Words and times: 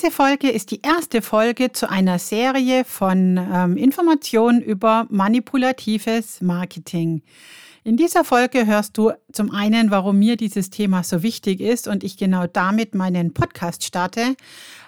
Diese 0.00 0.12
Folge 0.12 0.48
ist 0.48 0.70
die 0.70 0.80
erste 0.82 1.22
Folge 1.22 1.72
zu 1.72 1.90
einer 1.90 2.20
Serie 2.20 2.84
von 2.84 3.36
ähm, 3.36 3.76
Informationen 3.76 4.62
über 4.62 5.08
manipulatives 5.10 6.40
Marketing. 6.40 7.22
In 7.82 7.96
dieser 7.96 8.22
Folge 8.22 8.64
hörst 8.64 8.96
du 8.96 9.10
zum 9.32 9.50
einen, 9.50 9.90
warum 9.90 10.20
mir 10.20 10.36
dieses 10.36 10.70
Thema 10.70 11.02
so 11.02 11.24
wichtig 11.24 11.60
ist 11.60 11.88
und 11.88 12.04
ich 12.04 12.16
genau 12.16 12.46
damit 12.46 12.94
meinen 12.94 13.34
Podcast 13.34 13.82
starte. 13.82 14.36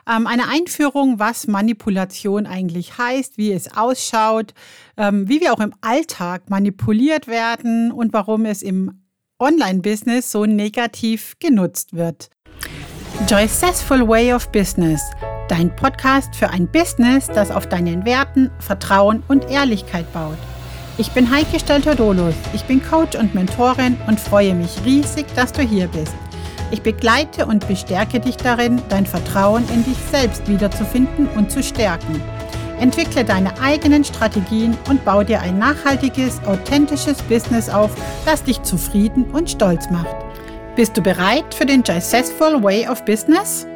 Ähm, 0.09 0.29
eine 0.29 0.47
Einführung, 0.47 1.19
was 1.19 1.49
Manipulation 1.49 2.47
eigentlich 2.47 2.97
heißt, 2.97 3.37
wie 3.37 3.51
es 3.51 3.77
ausschaut, 3.77 4.55
ähm, 4.97 5.29
wie 5.29 5.41
wir 5.41 5.53
auch 5.53 5.61
im 5.61 5.75
Alltag 5.81 6.49
manipuliert 6.51 7.27
werden 7.27 7.91
und 7.91 8.13
warum 8.13 8.45
es 8.45 8.63
im 8.63 9.03
Online-Business 9.41 10.31
so 10.31 10.47
negativ 10.47 11.35
genutzt 11.41 11.95
wird. 11.95 12.31
Joycessful 13.29 14.09
Way 14.09 14.33
of 14.33 14.51
Business, 14.51 15.03
dein 15.49 15.75
Podcast 15.77 16.35
für 16.35 16.49
ein 16.51 16.67
Business, 16.67 17.27
das 17.27 17.51
auf 17.51 17.69
deinen 17.69 18.05
Werten, 18.05 18.51
Vertrauen 18.59 19.23
und 19.29 19.49
Ehrlichkeit 19.51 20.11
baut. 20.13 20.39
Ich 20.99 21.13
bin 21.13 21.31
Heike 21.31 21.61
Stelter-Dolus. 21.61 22.35
Ich 22.55 22.65
bin 22.65 22.83
Coach 22.83 23.17
und 23.17 23.35
Mentorin 23.35 23.97
und 24.07 24.19
freue 24.19 24.55
mich 24.55 24.71
riesig, 24.85 25.27
dass 25.37 25.53
du 25.53 25.63
hier 25.63 25.87
bist. 25.89 26.15
Ich 26.73 26.83
begleite 26.83 27.47
und 27.47 27.69
bestärke 27.69 28.21
dich 28.21 28.37
darin, 28.37 28.83
dein 28.89 29.07
Vertrauen 29.07 29.65
in 29.69 29.85
dich 29.85 29.99
selbst 30.11 30.49
wiederzufinden 30.49 31.29
und 31.37 31.53
zu 31.53 31.63
stärken. 31.63 32.21
Entwickle 32.81 33.25
deine 33.25 33.53
eigenen 33.61 34.03
Strategien 34.03 34.77
und 34.89 35.05
baue 35.05 35.25
dir 35.27 35.41
ein 35.41 35.59
nachhaltiges, 35.59 36.41
authentisches 36.47 37.23
Business 37.23 37.69
auf, 37.69 37.91
das 38.25 38.43
dich 38.43 38.63
zufrieden 38.63 39.25
und 39.31 39.51
stolz 39.51 39.89
macht. 39.91 40.30
Bist 40.77 40.97
du 40.97 41.03
bereit 41.03 41.53
für 41.53 41.67
den 41.67 41.85
Successful 41.85 42.63
Way 42.63 42.89
of 42.89 43.05
Business? 43.05 43.67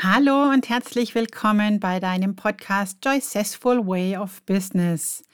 Hallo 0.00 0.44
und 0.52 0.68
herzlich 0.68 1.16
willkommen 1.16 1.80
bei 1.80 1.98
deinem 1.98 2.36
Podcast 2.36 2.98
Joycessful 3.04 3.84
Way 3.84 4.18
of 4.18 4.40
Business. 4.42 5.24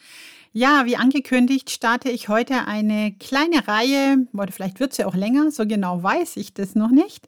Ja, 0.56 0.86
wie 0.86 0.97
angekündigt, 0.97 1.69
starte 1.70 2.10
ich 2.10 2.28
heute 2.28 2.69
eine 2.69 3.12
kleine 3.19 3.66
Reihe, 3.66 4.28
oder 4.33 4.52
vielleicht 4.52 4.78
wird 4.78 4.94
sie 4.94 5.05
auch 5.05 5.16
länger, 5.16 5.50
so 5.50 5.66
genau 5.66 6.00
weiß 6.00 6.36
ich 6.36 6.55
das 6.55 6.77
noch 6.77 6.92
nicht, 6.92 7.27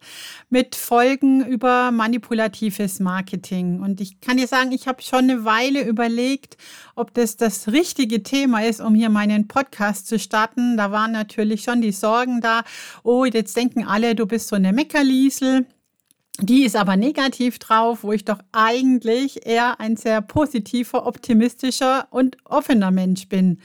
mit 0.49 0.75
Folgen 0.75 1.45
über 1.45 1.91
manipulatives 1.91 3.01
Marketing. 3.01 3.81
Und 3.81 3.99
ich 3.99 4.21
kann 4.21 4.37
dir 4.37 4.47
sagen, 4.47 4.71
ich 4.71 4.87
habe 4.87 5.01
schon 5.01 5.29
eine 5.29 5.43
Weile 5.43 5.85
überlegt, 5.85 6.55
ob 6.95 7.13
das 7.13 7.35
das 7.35 7.67
richtige 7.67 8.23
Thema 8.23 8.63
ist, 8.63 8.79
um 8.79 8.95
hier 8.95 9.09
meinen 9.09 9.49
Podcast 9.49 10.07
zu 10.07 10.19
starten. 10.19 10.77
Da 10.77 10.93
waren 10.93 11.11
natürlich 11.11 11.63
schon 11.63 11.81
die 11.81 11.91
Sorgen 11.91 12.39
da, 12.39 12.63
oh, 13.03 13.25
jetzt 13.25 13.57
denken 13.57 13.85
alle, 13.85 14.15
du 14.15 14.25
bist 14.25 14.47
so 14.47 14.55
eine 14.55 14.71
Meckerliesel. 14.71 15.65
Die 16.39 16.63
ist 16.63 16.75
aber 16.75 16.97
negativ 16.97 17.57
drauf, 17.57 18.03
wo 18.03 18.11
ich 18.11 18.23
doch 18.23 18.39
eigentlich 18.51 19.45
eher 19.47 19.79
ein 19.79 19.97
sehr 19.97 20.21
positiver, 20.21 21.07
optimistischer 21.07 22.07
und 22.11 22.37
offener 22.45 22.91
Mensch 22.91 23.27
bin. 23.27 23.59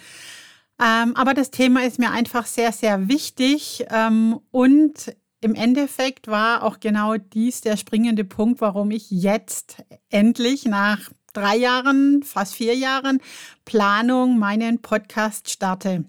Ähm, 0.83 1.15
aber 1.15 1.35
das 1.35 1.51
Thema 1.51 1.85
ist 1.85 1.99
mir 1.99 2.11
einfach 2.11 2.47
sehr, 2.47 2.73
sehr 2.73 3.09
wichtig 3.09 3.85
ähm, 3.91 4.41
und 4.51 5.15
im 5.43 5.55
Endeffekt 5.55 6.29
war 6.29 6.63
auch 6.63 6.81
genau 6.81 7.17
dies 7.17 7.61
der 7.61 7.77
springende 7.77 8.25
Punkt, 8.25 8.61
warum 8.61 8.91
ich 8.91 9.11
jetzt 9.11 9.83
endlich 10.09 10.65
nach 10.65 11.11
drei 11.33 11.57
Jahren, 11.57 12.23
fast 12.23 12.55
vier 12.55 12.77
Jahren 12.77 13.21
Planung 13.65 14.39
meinen 14.39 14.81
Podcast 14.81 15.51
starte. 15.51 16.05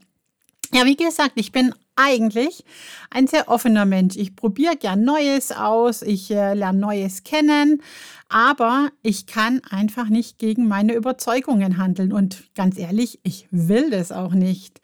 Ja, 0.73 0.85
wie 0.85 0.95
gesagt, 0.95 1.33
ich 1.35 1.51
bin 1.51 1.71
eigentlich 1.95 2.65
ein 3.11 3.27
sehr 3.27 3.47
offener 3.47 3.85
Mensch. 3.85 4.15
Ich 4.15 4.35
probiere 4.35 4.75
gern 4.75 5.03
Neues 5.03 5.51
aus, 5.51 6.01
ich 6.01 6.31
äh, 6.31 6.55
lerne 6.55 6.79
Neues 6.79 7.23
kennen, 7.23 7.83
aber 8.27 8.89
ich 9.03 9.27
kann 9.27 9.61
einfach 9.69 10.09
nicht 10.09 10.39
gegen 10.39 10.67
meine 10.67 10.95
Überzeugungen 10.95 11.77
handeln. 11.77 12.11
Und 12.11 12.45
ganz 12.55 12.79
ehrlich, 12.79 13.19
ich 13.21 13.47
will 13.51 13.91
das 13.91 14.11
auch 14.11 14.33
nicht. 14.33 14.81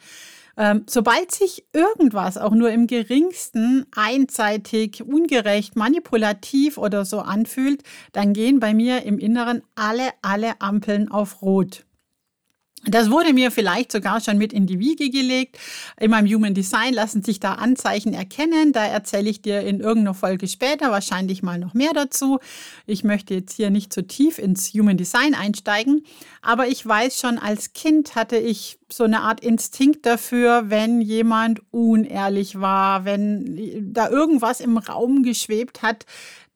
Ähm, 0.58 0.84
sobald 0.88 1.32
sich 1.32 1.66
irgendwas 1.74 2.38
auch 2.38 2.52
nur 2.52 2.70
im 2.70 2.86
geringsten 2.86 3.88
einseitig, 3.96 5.02
ungerecht, 5.02 5.76
manipulativ 5.76 6.78
oder 6.78 7.04
so 7.04 7.22
anfühlt, 7.22 7.82
dann 8.12 8.34
gehen 8.34 8.60
bei 8.60 8.76
mir 8.76 9.04
im 9.04 9.18
Inneren 9.18 9.64
alle, 9.74 10.12
alle 10.22 10.62
Ampeln 10.62 11.10
auf 11.10 11.42
Rot. 11.42 11.86
Das 12.86 13.12
wurde 13.12 13.34
mir 13.34 13.52
vielleicht 13.52 13.92
sogar 13.92 14.22
schon 14.22 14.38
mit 14.38 14.54
in 14.54 14.66
die 14.66 14.80
Wiege 14.80 15.10
gelegt. 15.10 15.58
In 16.00 16.12
meinem 16.12 16.34
Human 16.34 16.54
Design 16.54 16.94
lassen 16.94 17.24
sich 17.24 17.40
da 17.40 17.56
Anzeichen 17.56 18.14
erkennen. 18.14 18.72
Da 18.72 18.86
erzähle 18.86 19.30
ich 19.30 19.42
dir 19.42 19.62
in 19.62 19.82
irgendeiner 19.82 20.14
Folge 20.14 20.48
später 20.48 20.90
wahrscheinlich 20.90 21.44
mal 21.44 21.60
noch 21.60 21.74
mehr 21.74 21.92
dazu. 21.94 22.40
Ich 22.86 23.04
möchte 23.04 23.34
jetzt 23.34 23.56
hier 23.58 23.70
nicht 23.70 23.92
zu 23.92 24.08
tief 24.08 24.40
ins 24.40 24.74
Human 24.74 24.98
Design 24.98 25.36
einsteigen, 25.36 26.06
aber 26.42 26.68
ich 26.68 26.86
weiß 26.86 27.20
schon, 27.20 27.38
als 27.38 27.74
Kind 27.74 28.16
hatte 28.16 28.38
ich 28.38 28.80
so 28.92 29.04
eine 29.04 29.22
Art 29.22 29.42
Instinkt 29.42 30.06
dafür, 30.06 30.70
wenn 30.70 31.02
jemand 31.02 31.62
unehrlich 31.72 32.60
war, 32.60 33.06
wenn 33.06 33.94
da 33.94 34.10
irgendwas 34.10 34.62
im 34.62 34.78
Raum 34.78 35.24
geschwebt 35.24 35.82
hat, 35.82 36.06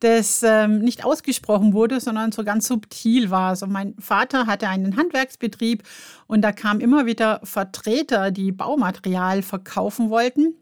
das 0.04 0.42
ähm, 0.42 0.80
nicht 0.80 1.04
ausgesprochen 1.04 1.72
wurde, 1.72 1.98
sondern 1.98 2.30
so 2.30 2.44
ganz 2.44 2.68
subtil 2.68 3.30
war. 3.30 3.50
Also 3.50 3.66
mein 3.66 3.94
Vater 3.98 4.46
hatte 4.46 4.68
einen 4.68 4.96
Handwerksbetrieb 4.96 5.82
und 6.26 6.42
da 6.42 6.52
kamen 6.52 6.80
immer 6.80 7.06
wieder 7.06 7.40
Vertreter, 7.42 8.30
die 8.30 8.52
Baumaterial 8.52 9.42
verkaufen 9.42 10.10
wollten. 10.10 10.54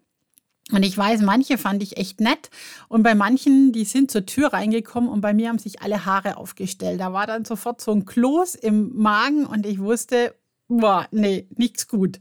Und 0.71 0.85
ich 0.85 0.97
weiß, 0.97 1.23
manche 1.23 1.59
fand 1.59 1.83
ich 1.83 1.97
echt 1.97 2.21
nett 2.21 2.51
und 2.89 3.03
bei 3.03 3.15
manchen, 3.17 3.73
die 3.73 3.85
sind 3.85 4.11
zur 4.13 4.25
Tür 4.25 4.53
reingekommen 4.53 5.11
und 5.11 5.21
bei 5.21 5.35
mir 5.35 5.49
haben 5.49 5.59
sich 5.59 5.83
alle 5.83 6.07
Haare 6.07 6.37
aufgestellt. 6.37 7.01
Da 7.01 7.13
war 7.13 7.27
dann 7.27 7.45
sofort 7.45 7.81
so 7.81 7.91
ein 7.93 8.07
Kloß 8.07 8.55
im 8.55 8.95
Magen 8.95 9.45
und 9.45 9.67
ich 9.67 9.81
wusste, 9.81 10.35
boah, 10.69 11.09
nee, 11.11 11.49
nichts 11.57 11.89
gut. 11.89 12.21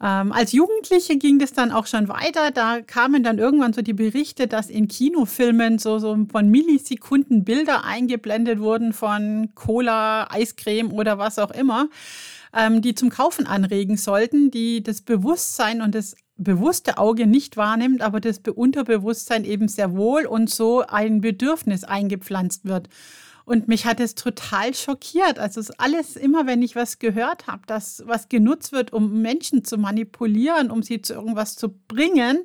Ähm, 0.00 0.32
als 0.32 0.52
Jugendliche 0.52 1.16
ging 1.16 1.40
das 1.40 1.52
dann 1.52 1.72
auch 1.72 1.86
schon 1.86 2.08
weiter. 2.08 2.52
Da 2.52 2.80
kamen 2.82 3.24
dann 3.24 3.38
irgendwann 3.38 3.72
so 3.72 3.82
die 3.82 3.94
Berichte, 3.94 4.46
dass 4.46 4.70
in 4.70 4.86
Kinofilmen 4.86 5.78
so, 5.78 5.98
so 5.98 6.16
von 6.30 6.48
Millisekunden 6.48 7.44
Bilder 7.44 7.84
eingeblendet 7.84 8.60
wurden 8.60 8.92
von 8.92 9.50
Cola, 9.54 10.30
Eiscreme 10.30 10.92
oder 10.92 11.18
was 11.18 11.38
auch 11.40 11.50
immer, 11.50 11.88
ähm, 12.54 12.80
die 12.80 12.94
zum 12.94 13.10
Kaufen 13.10 13.46
anregen 13.46 13.96
sollten, 13.96 14.52
die 14.52 14.84
das 14.84 15.00
Bewusstsein 15.00 15.82
und 15.82 15.96
das 15.96 16.14
bewusste 16.36 16.98
Auge 16.98 17.26
nicht 17.26 17.56
wahrnimmt, 17.56 18.00
aber 18.00 18.20
das 18.20 18.40
Unterbewusstsein 18.54 19.44
eben 19.44 19.66
sehr 19.66 19.96
wohl 19.96 20.26
und 20.26 20.48
so 20.48 20.84
ein 20.86 21.20
Bedürfnis 21.20 21.82
eingepflanzt 21.82 22.64
wird. 22.64 22.88
Und 23.48 23.66
mich 23.66 23.86
hat 23.86 23.98
es 23.98 24.14
total 24.14 24.74
schockiert. 24.74 25.38
Also 25.38 25.58
es 25.58 25.70
alles 25.78 26.16
immer, 26.16 26.46
wenn 26.46 26.60
ich 26.60 26.76
was 26.76 26.98
gehört 26.98 27.46
habe, 27.46 27.62
dass 27.66 28.02
was 28.06 28.28
genutzt 28.28 28.72
wird, 28.72 28.92
um 28.92 29.22
Menschen 29.22 29.64
zu 29.64 29.78
manipulieren, 29.78 30.70
um 30.70 30.82
sie 30.82 31.00
zu 31.00 31.14
irgendwas 31.14 31.56
zu 31.56 31.70
bringen, 31.88 32.44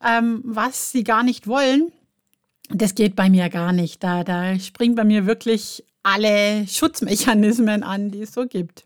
ähm, 0.00 0.40
was 0.44 0.92
sie 0.92 1.02
gar 1.02 1.24
nicht 1.24 1.48
wollen, 1.48 1.90
das 2.70 2.94
geht 2.94 3.16
bei 3.16 3.30
mir 3.30 3.48
gar 3.48 3.72
nicht. 3.72 4.04
Da, 4.04 4.24
da 4.24 4.58
springen 4.58 4.94
bei 4.94 5.04
mir 5.04 5.26
wirklich 5.26 5.84
alle 6.02 6.66
Schutzmechanismen 6.68 7.82
an, 7.82 8.10
die 8.10 8.22
es 8.22 8.32
so 8.32 8.46
gibt. 8.46 8.84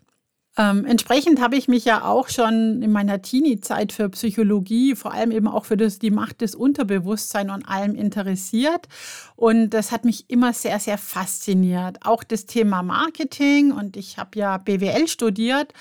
Ähm, 0.55 0.85
entsprechend 0.85 1.41
habe 1.41 1.55
ich 1.55 1.67
mich 1.67 1.83
ja 1.83 2.05
auch 2.05 2.29
schon 2.29 2.83
in 2.83 2.91
meiner 2.91 3.21
Teenie-Zeit 3.21 3.91
für 3.91 4.09
Psychologie, 4.09 4.95
vor 4.95 5.11
allem 5.11 5.31
eben 5.31 5.47
auch 5.47 5.65
für 5.65 5.77
das, 5.77 5.97
die 5.97 6.11
Macht 6.11 6.41
des 6.41 6.53
Unterbewusstseins 6.53 7.51
und 7.51 7.67
allem 7.67 7.95
interessiert. 7.95 8.87
Und 9.35 9.71
das 9.71 9.91
hat 9.91 10.05
mich 10.05 10.29
immer 10.29 10.53
sehr, 10.53 10.79
sehr 10.79 10.99
fasziniert. 10.99 12.05
Auch 12.05 12.23
das 12.23 12.45
Thema 12.45 12.83
Marketing. 12.83 13.71
Und 13.71 13.97
ich 13.97 14.17
habe 14.17 14.37
ja 14.37 14.57
BWL 14.59 15.07
studiert 15.07 15.73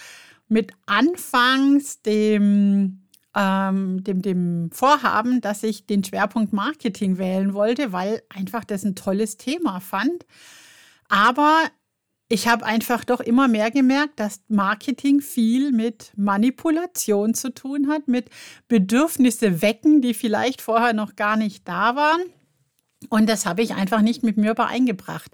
mit 0.49 0.73
anfangs 0.87 2.01
dem 2.03 2.99
ähm, 3.35 4.05
dem, 4.05 4.21
dem 4.21 4.71
Vorhaben, 4.73 5.41
dass 5.41 5.63
ich 5.63 5.87
den 5.87 6.05
Schwerpunkt 6.05 6.53
Marketing 6.53 7.17
wählen 7.17 7.55
wollte, 7.55 7.93
weil 7.93 8.23
einfach 8.29 8.65
das 8.65 8.85
ein 8.85 8.95
tolles 8.95 9.39
Thema 9.39 9.81
fand. 9.81 10.27
Aber 11.09 11.63
ich 12.33 12.49
habe 12.49 12.65
einfach 12.65 13.05
doch 13.05 13.21
immer 13.21 13.47
mehr 13.47 13.71
gemerkt, 13.71 14.19
dass 14.19 14.41
Marketing 14.49 15.21
viel 15.21 15.71
mit 15.71 16.13
Manipulation 16.17 17.35
zu 17.35 17.53
tun 17.53 17.89
hat, 17.89 18.09
mit 18.09 18.31
Bedürfnisse 18.69 19.61
wecken, 19.61 20.01
die 20.01 20.15
vielleicht 20.15 20.63
vorher 20.63 20.95
noch 20.95 21.15
gar 21.15 21.37
nicht 21.37 21.69
da 21.69 21.95
waren. 21.95 22.23
Und 23.11 23.29
das 23.29 23.45
habe 23.45 23.61
ich 23.61 23.75
einfach 23.75 24.01
nicht 24.01 24.23
mit 24.23 24.39
mir 24.39 24.53
übereingebracht. 24.53 25.31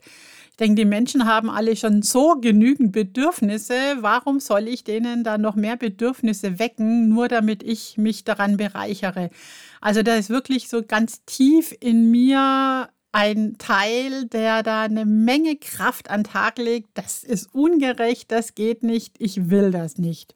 Ich 0.50 0.56
denke, 0.56 0.74
die 0.74 0.84
Menschen 0.86 1.24
haben 1.24 1.50
alle 1.50 1.76
schon 1.76 2.02
so 2.02 2.34
genügend 2.40 2.90
Bedürfnisse. 2.90 3.98
Warum 4.00 4.40
soll 4.40 4.66
ich 4.66 4.82
denen 4.82 5.22
da 5.22 5.38
noch 5.38 5.54
mehr 5.54 5.76
Bedürfnisse 5.76 6.58
wecken, 6.58 7.08
nur 7.08 7.28
damit 7.28 7.62
ich 7.62 7.96
mich 7.96 8.24
daran 8.24 8.56
bereichere? 8.56 9.30
Also 9.80 10.02
da 10.02 10.16
ist 10.16 10.30
wirklich 10.30 10.68
so 10.68 10.82
ganz 10.82 11.24
tief 11.26 11.72
in 11.78 12.10
mir 12.10 12.88
ein 13.12 13.56
Teil, 13.58 14.26
der 14.26 14.62
da 14.62 14.82
eine 14.82 15.06
Menge 15.06 15.56
Kraft 15.56 16.10
an 16.10 16.22
den 16.22 16.32
Tag 16.32 16.58
legt. 16.58 16.90
Das 16.94 17.24
ist 17.24 17.54
ungerecht, 17.54 18.30
das 18.30 18.54
geht 18.54 18.82
nicht, 18.82 19.16
ich 19.18 19.50
will 19.50 19.70
das 19.70 19.98
nicht. 19.98 20.34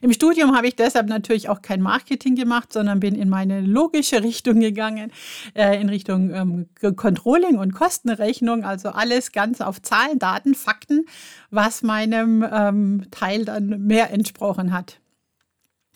Im 0.00 0.12
Studium 0.12 0.54
habe 0.54 0.66
ich 0.66 0.76
deshalb 0.76 1.08
natürlich 1.08 1.48
auch 1.48 1.62
kein 1.62 1.80
Marketing 1.80 2.34
gemacht, 2.34 2.74
sondern 2.74 3.00
bin 3.00 3.14
in 3.14 3.30
meine 3.30 3.62
logische 3.62 4.22
Richtung 4.22 4.60
gegangen, 4.60 5.10
äh, 5.54 5.80
in 5.80 5.88
Richtung 5.88 6.30
ähm, 6.30 6.66
Controlling 6.96 7.56
und 7.56 7.72
Kostenrechnung, 7.72 8.64
also 8.64 8.90
alles 8.90 9.32
ganz 9.32 9.62
auf 9.62 9.80
Zahlen, 9.80 10.18
Daten, 10.18 10.54
Fakten, 10.54 11.06
was 11.50 11.82
meinem 11.82 12.44
ähm, 12.52 13.06
Teil 13.10 13.46
dann 13.46 13.86
mehr 13.86 14.10
entsprochen 14.10 14.74
hat. 14.74 15.00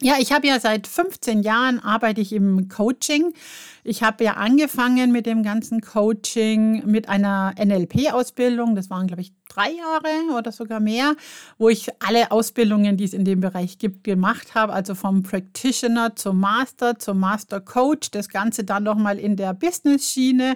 Ja, 0.00 0.14
ich 0.20 0.30
habe 0.30 0.46
ja 0.46 0.60
seit 0.60 0.86
15 0.86 1.42
Jahren 1.42 1.80
arbeite 1.80 2.20
ich 2.20 2.32
im 2.32 2.68
Coaching. 2.68 3.34
Ich 3.82 4.04
habe 4.04 4.22
ja 4.22 4.34
angefangen 4.34 5.10
mit 5.10 5.26
dem 5.26 5.42
ganzen 5.42 5.80
Coaching 5.80 6.86
mit 6.86 7.08
einer 7.08 7.52
NLP-Ausbildung. 7.58 8.76
Das 8.76 8.90
waren, 8.90 9.08
glaube 9.08 9.22
ich, 9.22 9.32
drei 9.48 9.72
Jahre 9.72 10.38
oder 10.38 10.52
sogar 10.52 10.78
mehr, 10.78 11.16
wo 11.58 11.68
ich 11.68 11.88
alle 11.98 12.30
Ausbildungen, 12.30 12.96
die 12.96 13.04
es 13.04 13.12
in 13.12 13.24
dem 13.24 13.40
Bereich 13.40 13.78
gibt, 13.78 14.04
gemacht 14.04 14.54
habe. 14.54 14.72
Also 14.72 14.94
vom 14.94 15.24
Practitioner 15.24 16.14
zum 16.14 16.38
Master, 16.38 16.96
zum 17.00 17.18
Master 17.18 17.60
Coach. 17.60 18.12
Das 18.12 18.28
Ganze 18.28 18.62
dann 18.62 18.84
nochmal 18.84 19.18
in 19.18 19.34
der 19.34 19.52
Business-Schiene 19.52 20.54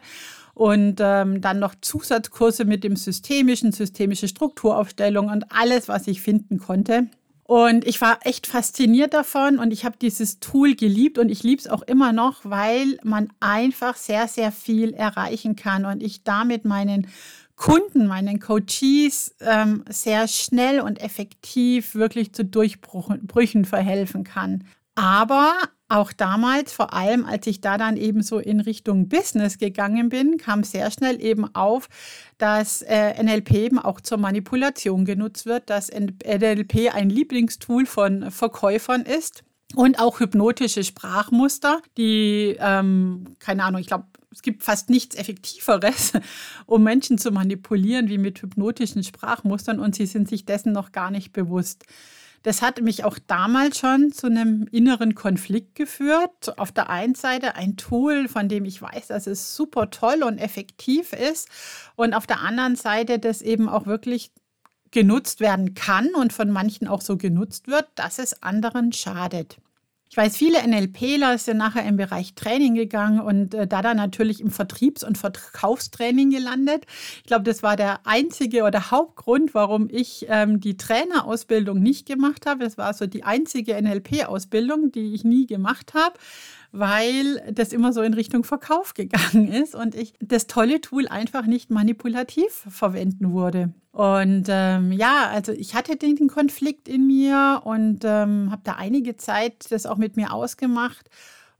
und 0.54 1.00
ähm, 1.00 1.40
dann 1.40 1.58
noch 1.58 1.74
Zusatzkurse 1.80 2.64
mit 2.64 2.84
dem 2.84 2.94
systemischen, 2.94 3.72
systemische 3.72 4.28
Strukturaufstellung 4.28 5.30
und 5.30 5.46
alles, 5.50 5.88
was 5.88 6.06
ich 6.06 6.22
finden 6.22 6.58
konnte. 6.58 7.08
Und 7.44 7.86
ich 7.86 8.00
war 8.00 8.20
echt 8.22 8.46
fasziniert 8.46 9.14
davon 9.14 9.58
und 9.58 9.72
ich 9.72 9.84
habe 9.84 9.96
dieses 10.00 10.38
Tool 10.38 10.74
geliebt 10.74 11.18
und 11.18 11.28
ich 11.28 11.42
liebe 11.42 11.60
es 11.60 11.68
auch 11.68 11.82
immer 11.82 12.12
noch, 12.12 12.40
weil 12.44 12.98
man 13.02 13.32
einfach 13.40 13.96
sehr, 13.96 14.28
sehr 14.28 14.52
viel 14.52 14.94
erreichen 14.94 15.56
kann 15.56 15.84
und 15.84 16.02
ich 16.02 16.22
damit 16.22 16.64
meinen 16.64 17.08
Kunden, 17.56 18.06
meinen 18.06 18.40
Coaches 18.40 19.34
ähm, 19.40 19.84
sehr 19.88 20.28
schnell 20.28 20.80
und 20.80 21.00
effektiv 21.00 21.94
wirklich 21.94 22.32
zu 22.32 22.44
Durchbrüchen 22.44 23.64
verhelfen 23.64 24.24
kann. 24.24 24.64
Aber 24.94 25.54
auch 25.92 26.12
damals, 26.12 26.72
vor 26.72 26.94
allem 26.94 27.24
als 27.24 27.46
ich 27.46 27.60
da 27.60 27.76
dann 27.76 27.96
eben 27.96 28.22
so 28.22 28.38
in 28.38 28.60
Richtung 28.60 29.08
Business 29.08 29.58
gegangen 29.58 30.08
bin, 30.08 30.38
kam 30.38 30.64
sehr 30.64 30.90
schnell 30.90 31.22
eben 31.22 31.54
auf, 31.54 31.88
dass 32.38 32.82
äh, 32.82 33.22
NLP 33.22 33.52
eben 33.52 33.78
auch 33.78 34.00
zur 34.00 34.18
Manipulation 34.18 35.04
genutzt 35.04 35.44
wird, 35.46 35.68
dass 35.68 35.90
NLP 35.90 36.94
ein 36.94 37.10
Lieblingstool 37.10 37.86
von 37.86 38.30
Verkäufern 38.30 39.02
ist 39.02 39.44
und 39.74 39.98
auch 39.98 40.20
hypnotische 40.20 40.82
Sprachmuster, 40.82 41.82
die, 41.96 42.56
ähm, 42.58 43.24
keine 43.38 43.64
Ahnung, 43.64 43.80
ich 43.80 43.86
glaube, 43.86 44.06
es 44.30 44.40
gibt 44.40 44.62
fast 44.62 44.88
nichts 44.88 45.14
Effektiveres, 45.14 46.12
um 46.66 46.82
Menschen 46.82 47.18
zu 47.18 47.30
manipulieren, 47.32 48.08
wie 48.08 48.18
mit 48.18 48.40
hypnotischen 48.40 49.04
Sprachmustern 49.04 49.78
und 49.78 49.94
sie 49.94 50.06
sind 50.06 50.28
sich 50.28 50.46
dessen 50.46 50.72
noch 50.72 50.92
gar 50.92 51.10
nicht 51.10 51.32
bewusst. 51.32 51.84
Das 52.42 52.60
hat 52.60 52.80
mich 52.80 53.04
auch 53.04 53.18
damals 53.26 53.78
schon 53.78 54.10
zu 54.10 54.26
einem 54.26 54.66
inneren 54.72 55.14
Konflikt 55.14 55.76
geführt. 55.76 56.58
Auf 56.58 56.72
der 56.72 56.90
einen 56.90 57.14
Seite 57.14 57.54
ein 57.54 57.76
Tool, 57.76 58.28
von 58.28 58.48
dem 58.48 58.64
ich 58.64 58.82
weiß, 58.82 59.08
dass 59.08 59.26
es 59.26 59.54
super 59.54 59.90
toll 59.90 60.22
und 60.24 60.38
effektiv 60.38 61.12
ist. 61.12 61.48
Und 61.94 62.14
auf 62.14 62.26
der 62.26 62.40
anderen 62.40 62.74
Seite, 62.74 63.18
das 63.18 63.42
eben 63.42 63.68
auch 63.68 63.86
wirklich 63.86 64.32
genutzt 64.90 65.40
werden 65.40 65.74
kann 65.74 66.14
und 66.14 66.32
von 66.32 66.50
manchen 66.50 66.86
auch 66.88 67.00
so 67.00 67.16
genutzt 67.16 67.68
wird, 67.68 67.86
dass 67.94 68.18
es 68.18 68.42
anderen 68.42 68.92
schadet. 68.92 69.58
Ich 70.12 70.18
weiß, 70.18 70.36
viele 70.36 70.58
NLPler 70.68 71.38
sind 71.38 71.56
nachher 71.56 71.86
im 71.86 71.96
Bereich 71.96 72.34
Training 72.34 72.74
gegangen 72.74 73.18
und 73.18 73.54
äh, 73.54 73.66
da 73.66 73.80
dann 73.80 73.96
natürlich 73.96 74.42
im 74.42 74.50
Vertriebs- 74.50 75.02
und 75.02 75.16
Verkaufstraining 75.16 76.28
gelandet. 76.28 76.84
Ich 77.20 77.24
glaube, 77.24 77.44
das 77.44 77.62
war 77.62 77.76
der 77.76 78.06
einzige 78.06 78.64
oder 78.64 78.90
Hauptgrund, 78.90 79.54
warum 79.54 79.88
ich 79.90 80.26
ähm, 80.28 80.60
die 80.60 80.76
Trainerausbildung 80.76 81.80
nicht 81.80 82.06
gemacht 82.06 82.44
habe. 82.44 82.62
Das 82.62 82.76
war 82.76 82.92
so 82.92 83.06
die 83.06 83.24
einzige 83.24 83.80
NLP-Ausbildung, 83.80 84.92
die 84.92 85.14
ich 85.14 85.24
nie 85.24 85.46
gemacht 85.46 85.94
habe 85.94 86.18
weil 86.72 87.52
das 87.52 87.72
immer 87.72 87.92
so 87.92 88.00
in 88.00 88.14
Richtung 88.14 88.44
Verkauf 88.44 88.94
gegangen 88.94 89.48
ist 89.48 89.74
und 89.74 89.94
ich 89.94 90.14
das 90.20 90.46
tolle 90.46 90.80
Tool 90.80 91.06
einfach 91.06 91.46
nicht 91.46 91.70
manipulativ 91.70 92.64
verwenden 92.68 93.32
wurde. 93.32 93.72
Und 93.92 94.46
ähm, 94.48 94.90
ja, 94.90 95.28
also 95.30 95.52
ich 95.52 95.74
hatte 95.74 95.96
den 95.96 96.28
Konflikt 96.28 96.88
in 96.88 97.06
mir 97.06 97.60
und 97.64 98.00
ähm, 98.04 98.50
habe 98.50 98.62
da 98.64 98.72
einige 98.72 99.16
Zeit 99.16 99.70
das 99.70 99.84
auch 99.84 99.98
mit 99.98 100.16
mir 100.16 100.32
ausgemacht 100.32 101.10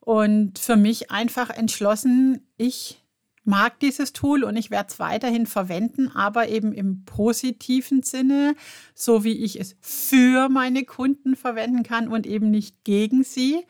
und 0.01 0.59
für 0.59 0.77
mich 0.77 1.11
einfach 1.11 1.51
entschlossen, 1.51 2.41
ich 2.57 3.03
mag 3.45 3.79
dieses 3.81 4.13
Tool 4.13 4.45
und 4.45 4.57
ich 4.57 4.71
werde 4.71 4.89
es 4.91 4.99
weiterhin 4.99 5.47
verwenden, 5.47 6.09
aber 6.15 6.49
eben 6.49 6.73
im 6.73 7.05
positiven 7.05 8.03
Sinne, 8.03 8.55
so 8.95 9.25
wie 9.25 9.45
ich 9.45 9.61
es 9.61 9.77
für 9.81 10.49
meine 10.49 10.85
Kunden 10.85 11.37
verwenden 11.37 11.83
kann 11.83 12.09
und 12.09 12.27
eben 12.27 12.51
nicht 12.51 12.85
gegen 12.85 13.25
sie. 13.25 13.65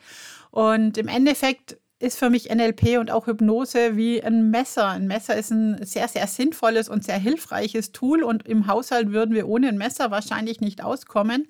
Und 0.53 0.99
im 0.99 1.07
Endeffekt 1.07 1.77
ist 1.97 2.19
für 2.19 2.29
mich 2.29 2.53
NLP 2.53 2.99
und 2.99 3.09
auch 3.09 3.25
Hypnose 3.25 3.97
wie 3.97 4.23
ein 4.23 4.51
Messer. 4.51 4.89
Ein 4.89 5.07
Messer 5.07 5.35
ist 5.35 5.49
ein 5.49 5.83
sehr, 5.83 6.07
sehr 6.07 6.27
sinnvolles 6.27 6.89
und 6.89 7.03
sehr 7.03 7.17
hilfreiches 7.17 7.91
Tool 7.91 8.21
und 8.21 8.47
im 8.47 8.67
Haushalt 8.67 9.11
würden 9.11 9.33
wir 9.33 9.47
ohne 9.47 9.69
ein 9.69 9.79
Messer 9.79 10.11
wahrscheinlich 10.11 10.61
nicht 10.61 10.83
auskommen. 10.83 11.47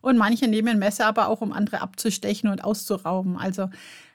Und 0.00 0.18
manche 0.18 0.48
nehmen 0.48 0.66
ein 0.66 0.78
Messer 0.80 1.06
aber 1.06 1.28
auch, 1.28 1.42
um 1.42 1.52
andere 1.52 1.80
abzustechen 1.80 2.50
und 2.50 2.64
auszurauben. 2.64 3.36
Also 3.36 3.70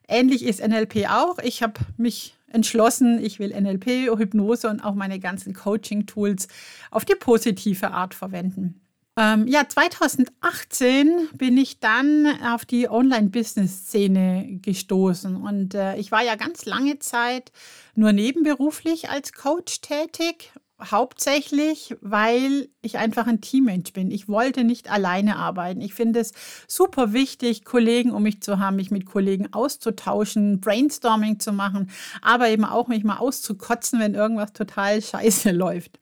ähnlich 0.10 0.44
ist 0.44 0.60
NLP 0.60 1.10
auch. 1.10 1.38
Ich 1.40 1.64
habe 1.64 1.80
mich 1.96 2.36
entschlossen, 2.52 3.24
ich 3.24 3.40
will 3.40 3.58
NLP, 3.58 4.18
Hypnose 4.18 4.68
und 4.68 4.82
auch 4.82 4.96
meine 4.96 5.22
ganzen 5.22 5.54
Coaching-Tools 5.54 6.50
auf 6.92 7.06
die 7.06 7.16
positive 7.16 7.92
Art 7.92 8.14
verwenden. 8.14 8.82
Ähm, 9.18 9.48
ja, 9.48 9.68
2018 9.68 11.30
bin 11.38 11.56
ich 11.58 11.80
dann 11.80 12.28
auf 12.44 12.66
die 12.66 12.90
Online-Business-Szene 12.90 14.60
gestoßen 14.62 15.38
und 15.38 15.74
äh, 15.74 15.96
ich 15.96 16.12
war 16.12 16.22
ja 16.22 16.36
ganz 16.36 16.66
lange 16.66 17.00
Zeit 17.00 17.54
nur 17.94 18.12
nebenberuflich 18.12 19.10
als 19.10 19.32
Coach 19.32 19.80
tätig, 19.80 20.52
hauptsächlich, 20.84 21.96
weil 22.02 22.68
ich 22.82 22.98
einfach 22.98 23.26
ein 23.28 23.40
Teammensch 23.40 23.94
bin. 23.94 24.12
Ich 24.12 24.28
wollte 24.28 24.66
nicht 24.66 24.92
alleine 24.92 25.38
arbeiten. 25.38 25.80
Ich 25.80 25.94
finde 25.94 26.20
es 26.20 26.34
super 26.68 27.14
wichtig, 27.14 27.64
Kollegen 27.64 28.12
um 28.12 28.24
mich 28.24 28.42
zu 28.42 28.60
haben, 28.60 28.76
mich 28.76 28.92
mit 28.92 29.06
Kollegen 29.06 29.54
auszutauschen, 29.54 30.60
Brainstorming 30.60 31.40
zu 31.40 31.54
machen, 31.54 31.90
aber 32.22 32.50
eben 32.50 32.66
auch 32.66 32.90
mich 32.90 33.06
mal 33.06 33.20
auszukotzen, 33.20 34.02
wenn 34.02 34.14
irgendwas 34.14 34.52
total 34.52 35.02
scheiße 35.02 35.52
läuft. 35.52 36.00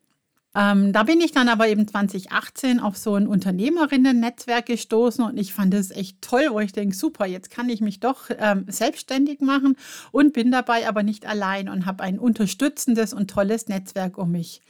Ähm, 0.56 0.94
da 0.94 1.04
bin 1.04 1.20
ich 1.20 1.32
dann 1.32 1.50
aber 1.50 1.68
eben 1.68 1.88
2018 1.88 2.80
auf 2.80 2.96
so 2.96 3.16
ein 3.16 3.26
Unternehmerinnen-Netzwerk 3.26 4.68
gestoßen 4.68 5.26
und 5.26 5.38
ich 5.38 5.52
fand 5.52 5.74
es 5.74 5.90
echt 5.90 6.22
toll, 6.22 6.48
wo 6.52 6.60
ich 6.60 6.72
denke, 6.72 6.96
super, 6.96 7.26
jetzt 7.26 7.50
kann 7.50 7.70
ich 7.70 7.82
mich 7.82 8.00
doch 8.00 8.30
ähm, 8.38 8.66
selbstständig 8.68 9.42
machen 9.42 9.76
und 10.12 10.34
bin 10.34 10.52
dabei 10.52 10.88
aber 10.88 11.02
nicht 11.02 11.26
allein 11.26 11.70
und 11.70 11.88
habe 11.88 12.04
ein 12.04 12.20
unterstützendes 12.20 13.14
und 13.14 13.32
tolles 13.32 13.68
Netzwerk 13.68 14.20
um 14.20 14.32
mich. 14.32 14.62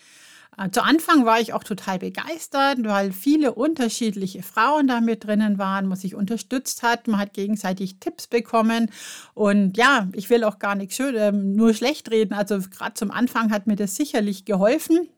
Äh, 0.57 0.69
zu 0.69 0.81
Anfang 0.83 1.25
war 1.25 1.41
ich 1.41 1.51
auch 1.51 1.65
total 1.65 1.99
begeistert, 1.99 2.77
weil 2.83 3.11
viele 3.11 3.53
unterschiedliche 3.53 4.41
Frauen 4.41 4.87
da 4.87 5.01
mit 5.01 5.25
drinnen 5.25 5.57
waren, 5.57 5.87
man 5.87 5.97
sich 5.97 6.15
unterstützt 6.15 6.81
hat, 6.83 7.09
man 7.09 7.19
hat 7.19 7.33
gegenseitig 7.33 7.99
Tipps 7.99 8.27
bekommen 8.27 8.89
und 9.33 9.75
ja, 9.77 10.07
ich 10.13 10.29
will 10.29 10.45
auch 10.45 10.59
gar 10.59 10.75
nichts 10.75 10.95
schön, 10.95 11.15
äh, 11.15 11.33
nur 11.33 11.73
schlecht 11.73 12.09
reden. 12.09 12.33
Also 12.33 12.59
gerade 12.59 12.93
zum 12.93 13.11
Anfang 13.11 13.51
hat 13.51 13.67
mir 13.67 13.75
das 13.75 13.97
sicherlich 13.97 14.45
geholfen. 14.45 15.09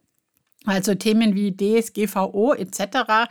Also 0.66 0.94
Themen 0.94 1.34
wie 1.34 1.56
DSGVO 1.56 2.54
etc. 2.54 3.28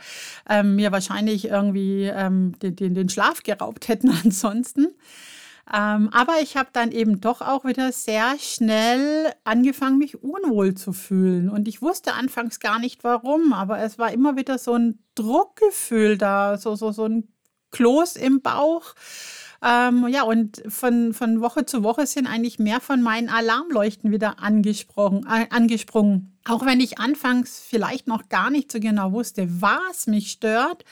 Ähm, 0.48 0.76
mir 0.76 0.90
wahrscheinlich 0.90 1.46
irgendwie 1.46 2.04
ähm, 2.04 2.58
den, 2.60 2.94
den, 2.94 3.08
Schlaf 3.08 3.42
geraubt 3.42 3.88
hätten 3.88 4.10
ansonsten. 4.24 4.88
Ähm, 5.72 6.10
aber 6.12 6.34
ich 6.40 6.56
habe 6.56 6.68
dann 6.72 6.92
eben 6.92 7.20
doch 7.20 7.40
auch 7.40 7.64
wieder 7.64 7.90
sehr 7.92 8.38
schnell 8.38 9.32
angefangen, 9.44 9.98
mich 9.98 10.22
unwohl 10.22 10.74
zu 10.74 10.92
fühlen. 10.92 11.50
Und 11.50 11.66
ich 11.66 11.82
wusste 11.82 12.14
anfangs 12.14 12.60
gar 12.60 12.78
nicht 12.78 13.02
warum, 13.02 13.52
aber 13.52 13.80
es 13.80 13.98
war 13.98 14.12
immer 14.12 14.36
wieder 14.36 14.58
so 14.58 14.74
ein 14.74 14.98
Druckgefühl 15.16 16.18
da, 16.18 16.56
so, 16.56 16.76
so, 16.76 16.92
so 16.92 17.06
ein 17.06 17.28
Kloß 17.72 18.16
im 18.16 18.42
Bauch. 18.42 18.94
Ähm, 19.62 20.06
ja, 20.08 20.22
und 20.22 20.62
von, 20.68 21.14
von 21.14 21.40
Woche 21.40 21.66
zu 21.66 21.82
Woche 21.82 22.06
sind 22.06 22.26
eigentlich 22.26 22.58
mehr 22.58 22.80
von 22.80 23.02
meinen 23.02 23.28
Alarmleuchten 23.28 24.10
wieder 24.10 24.40
angesprochen, 24.40 25.26
äh, 25.28 25.46
angesprungen. 25.50 26.36
Auch 26.44 26.64
wenn 26.64 26.80
ich 26.80 26.98
anfangs 26.98 27.60
vielleicht 27.66 28.06
noch 28.06 28.28
gar 28.28 28.50
nicht 28.50 28.70
so 28.70 28.80
genau 28.80 29.12
wusste, 29.12 29.48
was 29.60 30.06
mich 30.06 30.30
stört, 30.30 30.84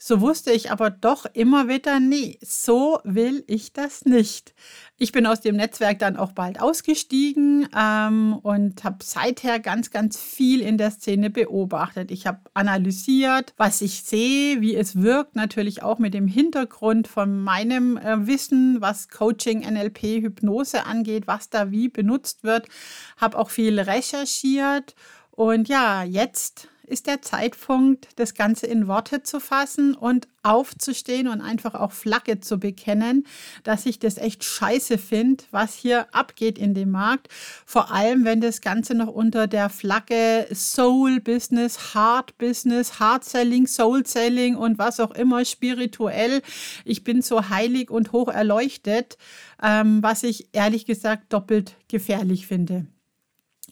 so 0.00 0.20
wusste 0.20 0.52
ich 0.52 0.70
aber 0.70 0.90
doch 0.90 1.26
immer 1.32 1.68
wieder, 1.68 1.98
nee, 1.98 2.38
so 2.40 3.00
will 3.02 3.42
ich 3.48 3.72
das 3.72 4.04
nicht. 4.04 4.54
Ich 4.96 5.10
bin 5.10 5.26
aus 5.26 5.40
dem 5.40 5.56
Netzwerk 5.56 5.98
dann 5.98 6.16
auch 6.16 6.30
bald 6.30 6.60
ausgestiegen 6.60 7.68
ähm, 7.76 8.38
und 8.42 8.84
habe 8.84 8.98
seither 9.02 9.58
ganz, 9.58 9.90
ganz 9.90 10.16
viel 10.20 10.60
in 10.60 10.78
der 10.78 10.92
Szene 10.92 11.30
beobachtet. 11.30 12.12
Ich 12.12 12.28
habe 12.28 12.38
analysiert, 12.54 13.54
was 13.56 13.80
ich 13.80 14.04
sehe, 14.04 14.60
wie 14.60 14.76
es 14.76 15.02
wirkt, 15.02 15.34
natürlich 15.34 15.82
auch 15.82 15.98
mit 15.98 16.14
dem 16.14 16.28
Hintergrund 16.28 17.08
von 17.08 17.42
meinem 17.42 17.96
äh, 17.96 18.24
Wissen, 18.26 18.80
was 18.80 19.08
Coaching, 19.08 19.60
NLP, 19.60 20.22
Hypnose 20.22 20.86
angeht, 20.86 21.26
was 21.26 21.50
da 21.50 21.72
wie 21.72 21.88
benutzt 21.88 22.44
wird. 22.44 22.68
Habe 23.16 23.36
auch 23.36 23.50
viel 23.50 23.80
recherchiert 23.80 24.94
und 25.32 25.68
ja, 25.68 26.04
jetzt 26.04 26.68
ist 26.88 27.06
der 27.06 27.22
Zeitpunkt, 27.22 28.08
das 28.16 28.34
Ganze 28.34 28.66
in 28.66 28.88
Worte 28.88 29.22
zu 29.22 29.40
fassen 29.40 29.94
und 29.94 30.28
aufzustehen 30.42 31.28
und 31.28 31.40
einfach 31.40 31.74
auch 31.74 31.92
Flagge 31.92 32.40
zu 32.40 32.58
bekennen, 32.58 33.26
dass 33.64 33.86
ich 33.86 33.98
das 33.98 34.16
echt 34.16 34.44
scheiße 34.44 34.98
finde, 34.98 35.44
was 35.50 35.74
hier 35.74 36.12
abgeht 36.14 36.58
in 36.58 36.74
dem 36.74 36.90
Markt. 36.90 37.28
Vor 37.66 37.92
allem, 37.92 38.24
wenn 38.24 38.40
das 38.40 38.60
Ganze 38.60 38.94
noch 38.94 39.08
unter 39.08 39.46
der 39.46 39.68
Flagge 39.68 40.46
Soul 40.52 41.20
Business, 41.20 41.94
Hard 41.94 42.38
Business, 42.38 42.98
Hard 42.98 43.24
Selling, 43.24 43.66
Soul 43.66 44.06
Selling 44.06 44.56
und 44.56 44.78
was 44.78 45.00
auch 45.00 45.10
immer 45.12 45.44
spirituell. 45.44 46.42
Ich 46.84 47.04
bin 47.04 47.22
so 47.22 47.50
heilig 47.50 47.90
und 47.90 48.12
hoch 48.12 48.28
erleuchtet, 48.28 49.18
ähm, 49.62 50.02
was 50.02 50.22
ich 50.22 50.48
ehrlich 50.52 50.86
gesagt 50.86 51.32
doppelt 51.32 51.76
gefährlich 51.88 52.46
finde. 52.46 52.86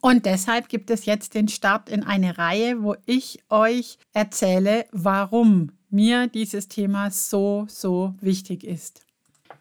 Und 0.00 0.26
deshalb 0.26 0.68
gibt 0.68 0.90
es 0.90 1.06
jetzt 1.06 1.34
den 1.34 1.48
Start 1.48 1.88
in 1.88 2.02
eine 2.02 2.38
Reihe, 2.38 2.82
wo 2.82 2.96
ich 3.06 3.38
euch 3.48 3.98
erzähle, 4.12 4.86
warum 4.92 5.72
mir 5.90 6.26
dieses 6.26 6.68
Thema 6.68 7.10
so, 7.10 7.66
so 7.68 8.14
wichtig 8.20 8.64
ist. 8.64 9.02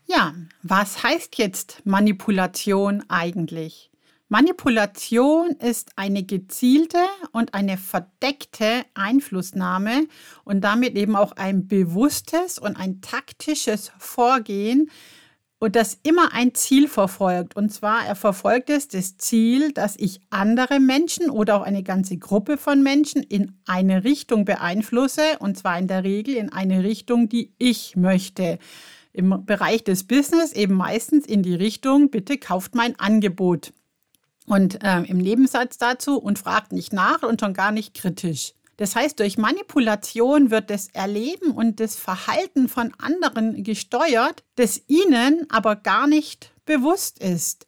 Ja, 0.08 0.36
was 0.62 1.04
heißt 1.04 1.38
jetzt 1.38 1.82
Manipulation 1.86 3.04
eigentlich? 3.08 3.90
Manipulation 4.28 5.52
ist 5.52 5.92
eine 5.96 6.24
gezielte 6.24 7.04
und 7.32 7.54
eine 7.54 7.78
verdeckte 7.78 8.84
Einflussnahme 8.96 10.08
und 10.44 10.62
damit 10.62 10.96
eben 10.96 11.16
auch 11.16 11.34
ein 11.34 11.68
bewusstes 11.68 12.58
und 12.58 12.76
ein 12.76 13.02
taktisches 13.02 13.92
Vorgehen, 14.00 14.90
und 15.66 15.76
das 15.76 15.98
immer 16.04 16.32
ein 16.32 16.54
Ziel 16.54 16.88
verfolgt. 16.88 17.56
Und 17.56 17.74
zwar, 17.74 18.06
er 18.06 18.16
verfolgt 18.16 18.70
es 18.70 18.88
das 18.88 19.18
Ziel, 19.18 19.72
dass 19.72 19.96
ich 19.98 20.22
andere 20.30 20.80
Menschen 20.80 21.32
oder 21.32 21.56
auch 21.56 21.64
eine 21.64 21.82
ganze 21.82 22.18
Gruppe 22.18 22.58
von 22.58 22.84
Menschen 22.84 23.24
in 23.24 23.58
eine 23.66 24.04
Richtung 24.04 24.46
beeinflusse, 24.46 25.24
und 25.40 25.58
zwar 25.58 25.80
in 25.80 25.88
der 25.88 26.04
Regel 26.04 26.36
in 26.36 26.54
eine 26.54 26.84
Richtung, 26.84 27.30
die 27.30 27.52
ich 27.58 27.96
möchte. 27.96 28.60
Im 29.12 29.44
Bereich 29.44 29.84
des 29.84 30.04
Business 30.04 30.54
eben 30.54 30.76
meistens 30.76 31.26
in 31.26 31.42
die 31.42 31.56
Richtung, 31.56 32.12
bitte 32.12 32.38
kauft 32.38 32.76
mein 32.76 33.00
Angebot. 33.00 33.74
Und 34.46 34.84
äh, 34.84 35.02
im 35.02 35.18
Nebensatz 35.18 35.80
dazu 35.80 36.20
und 36.20 36.38
fragt 36.38 36.74
nicht 36.74 36.94
nach 36.94 37.24
und 37.24 37.42
schon 37.42 37.56
gar 37.56 37.72
nicht 37.72 37.96
kritisch. 37.96 38.54
Das 38.78 38.96
heißt, 38.96 39.20
durch 39.20 39.38
Manipulation 39.38 40.52
wird 40.52 40.70
das 40.70 40.88
Erleben 40.90 41.52
und 41.52 41.80
das 41.80 41.96
Verhalten 41.96 42.68
von 42.68 42.94
anderen 42.98 43.64
gesteuert, 43.64 44.44
das 44.56 44.82
ihnen 44.88 45.46
aber 45.50 45.76
gar 45.76 46.08
nicht 46.08 46.52
bewusst 46.66 47.20
ist. 47.20 47.66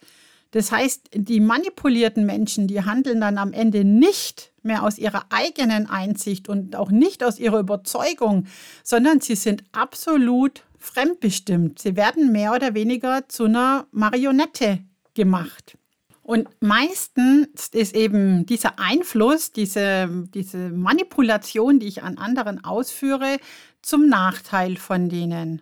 Das 0.51 0.71
heißt, 0.71 1.09
die 1.13 1.39
manipulierten 1.39 2.25
Menschen, 2.25 2.67
die 2.67 2.83
handeln 2.83 3.21
dann 3.21 3.37
am 3.37 3.53
Ende 3.53 3.83
nicht 3.83 4.53
mehr 4.63 4.83
aus 4.83 4.97
ihrer 4.97 5.25
eigenen 5.29 5.87
Einsicht 5.87 6.49
und 6.49 6.75
auch 6.75 6.89
nicht 6.89 7.23
aus 7.23 7.39
ihrer 7.39 7.59
Überzeugung, 7.59 8.47
sondern 8.83 9.21
sie 9.21 9.35
sind 9.35 9.63
absolut 9.71 10.63
fremdbestimmt. 10.77 11.79
Sie 11.79 11.95
werden 11.95 12.31
mehr 12.31 12.53
oder 12.53 12.73
weniger 12.73 13.27
zu 13.27 13.45
einer 13.45 13.87
Marionette 13.91 14.79
gemacht. 15.13 15.77
Und 16.27 16.49
meistens 16.59 17.69
ist 17.71 17.95
eben 17.95 18.45
dieser 18.45 18.79
Einfluss, 18.79 19.53
diese, 19.53 20.09
diese 20.33 20.71
Manipulation, 20.71 21.79
die 21.79 21.87
ich 21.87 22.03
an 22.03 22.17
anderen 22.17 22.65
ausführe, 22.65 23.37
zum 23.81 24.09
Nachteil 24.09 24.75
von 24.75 25.07
denen. 25.07 25.61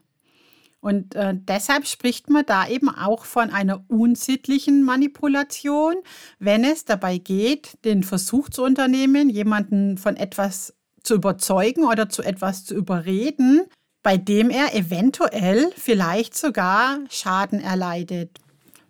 Und 0.79 1.13
äh, 1.13 1.35
deshalb 1.35 1.85
spricht 1.85 2.31
man 2.31 2.47
da 2.47 2.67
eben 2.67 2.89
auch 2.89 3.25
von 3.25 3.51
einer 3.51 3.85
unsittlichen 3.89 4.83
Manipulation, 4.83 5.97
wenn 6.39 6.63
es 6.63 6.83
dabei 6.83 7.19
geht, 7.19 7.77
den 7.85 8.01
Versuch 8.01 8.49
zu 8.49 8.63
unternehmen, 8.63 9.29
jemanden 9.29 9.99
von 9.99 10.15
etwas 10.15 10.73
zu 11.03 11.13
überzeugen 11.13 11.83
oder 11.83 12.09
zu 12.09 12.23
etwas 12.23 12.65
zu 12.65 12.73
überreden, 12.73 13.67
bei 14.01 14.17
dem 14.17 14.49
er 14.49 14.73
eventuell 14.73 15.71
vielleicht 15.77 16.35
sogar 16.35 17.01
Schaden 17.11 17.59
erleidet. 17.59 18.39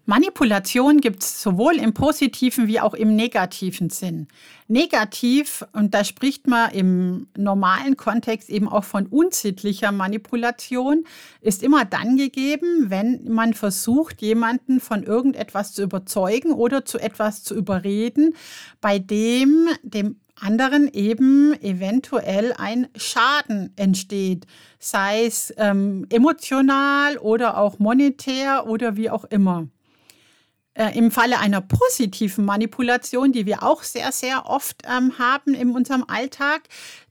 Manipulation 0.07 1.01
gibt 1.01 1.23
es 1.23 1.41
sowohl 1.41 1.77
im 1.77 1.95
positiven 1.95 2.67
wie 2.67 2.79
auch 2.79 2.93
im 2.93 3.15
negativen 3.15 3.89
Sinn. 3.89 4.27
Negativ, 4.67 5.65
und 5.73 5.95
da 5.95 6.03
spricht 6.03 6.45
man 6.45 6.71
im 6.71 7.27
normalen 7.35 7.97
Kontext 7.97 8.49
eben 8.49 8.67
auch 8.67 8.83
von 8.83 9.07
unsittlicher 9.07 9.91
Manipulation, 9.91 11.05
ist 11.41 11.63
immer 11.63 11.85
dann 11.85 12.17
gegeben, 12.17 12.89
wenn 12.89 13.27
man 13.27 13.55
versucht, 13.55 14.21
jemanden 14.21 14.79
von 14.79 15.01
irgendetwas 15.01 15.73
zu 15.73 15.81
überzeugen 15.81 16.51
oder 16.53 16.85
zu 16.85 16.99
etwas 16.99 17.43
zu 17.43 17.55
überreden, 17.55 18.35
bei 18.81 18.99
dem 18.99 19.69
dem 19.81 20.19
anderen 20.39 20.87
eben 20.93 21.53
eventuell 21.61 22.53
ein 22.57 22.89
Schaden 22.95 23.71
entsteht, 23.75 24.45
sei 24.79 25.25
es 25.25 25.53
ähm, 25.57 26.05
emotional 26.09 27.17
oder 27.17 27.57
auch 27.57 27.79
monetär 27.79 28.67
oder 28.67 28.97
wie 28.97 29.09
auch 29.09 29.23
immer. 29.25 29.67
Äh, 30.75 30.97
Im 30.97 31.09
Falle 31.09 31.39
einer 31.39 31.61
positiven 31.61 32.43
Manipulation, 32.43 33.31
die 33.31 33.45
wir 33.45 33.63
auch 33.63 33.83
sehr, 33.83 34.11
sehr 34.11 34.45
oft 34.45 34.83
ähm, 34.85 35.17
haben 35.17 35.53
in 35.53 35.71
unserem 35.71 36.03
Alltag, 36.07 36.63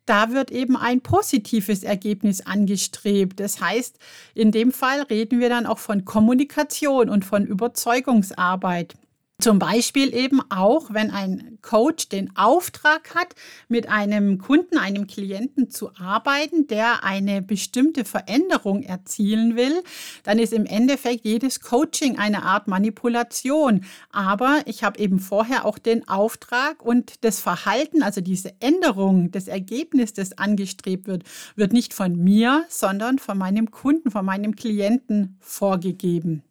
da 0.06 0.30
wird 0.30 0.50
eben 0.50 0.76
ein 0.76 1.00
positives 1.00 1.83
Ergebnis 1.83 2.42
angestrebt. 2.44 3.40
Das 3.40 3.61
heißt, 3.61 3.99
in 4.35 4.52
dem 4.52 4.71
Fall 4.71 5.02
reden 5.02 5.40
wir 5.40 5.49
dann 5.49 5.64
auch 5.64 5.78
von 5.78 6.04
Kommunikation 6.04 7.09
und 7.09 7.25
von 7.25 7.47
Überzeugungsarbeit. 7.47 8.94
Zum 9.41 9.59
Beispiel 9.59 10.14
eben 10.14 10.41
auch, 10.49 10.95
wenn 10.95 11.11
ein 11.11 11.59
Coach 11.61 12.09
den 12.09 12.37
Auftrag 12.37 13.17
hat, 13.17 13.35
mit 13.69 13.88
einem 13.88 14.38
Kunden, 14.38 14.79
einem 14.79 15.09
Klienten 15.09 15.69
zu 15.69 15.95
arbeiten, 15.97 16.69
der 16.69 17.03
eine 17.03 17.43
bestimmte 17.43 18.05
Veränderung 18.05 18.85
erzielen 18.85 19.57
will, 19.57 19.83
dann 20.23 20.38
ist 20.38 20.53
im 20.53 20.67
Endeffekt 20.67 21.25
jedes 21.25 21.61
Coaching 21.61 22.17
eine 22.17 22.45
Art 22.45 22.69
Manipulation. 22.69 23.85
Aber 24.12 24.62
ich 24.67 24.85
habe 24.85 25.00
eben 25.00 25.19
vorher 25.19 25.64
auch 25.64 25.79
den 25.79 26.09
Auftrag 26.09 26.83
und 26.83 27.25
das 27.25 27.41
Verhalten, 27.41 28.05
also 28.05 28.21
diese 28.21 28.53
Änderung 28.61 29.33
des 29.33 29.49
Ergebnisses, 29.49 30.14
das 30.14 30.38
angestrebt 30.38 31.09
wird, 31.09 31.25
wird 31.57 31.73
nicht 31.73 31.93
von 31.93 32.17
mir, 32.17 32.64
sondern 32.69 33.19
von 33.19 33.37
meinem 33.37 33.73
Kunden, 33.73 34.12
von 34.12 34.25
meinem 34.25 34.55
Klienten 34.55 35.37
vorgegeben. 35.41 36.45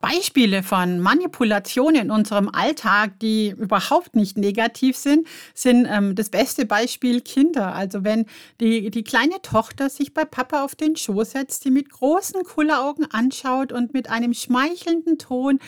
Beispiele 0.00 0.62
von 0.62 1.00
Manipulation 1.00 1.94
in 1.94 2.10
unserem 2.10 2.50
Alltag, 2.50 3.18
die 3.20 3.54
überhaupt 3.56 4.14
nicht 4.14 4.36
negativ 4.36 4.94
sind, 4.94 5.26
sind 5.54 5.88
ähm, 5.90 6.14
das 6.14 6.28
beste 6.28 6.66
Beispiel 6.66 7.22
Kinder. 7.22 7.74
Also 7.74 8.04
wenn 8.04 8.26
die, 8.60 8.90
die 8.90 9.02
kleine 9.02 9.40
Tochter 9.40 9.88
sich 9.88 10.12
bei 10.12 10.26
Papa 10.26 10.64
auf 10.64 10.74
den 10.74 10.96
Schoß 10.96 11.30
setzt, 11.30 11.62
sie 11.62 11.70
mit 11.70 11.88
großen 11.88 12.44
Kulleraugen 12.44 13.10
anschaut 13.10 13.72
und 13.72 13.94
mit 13.94 14.10
einem 14.10 14.34
schmeichelnden 14.34 15.16
Ton 15.16 15.60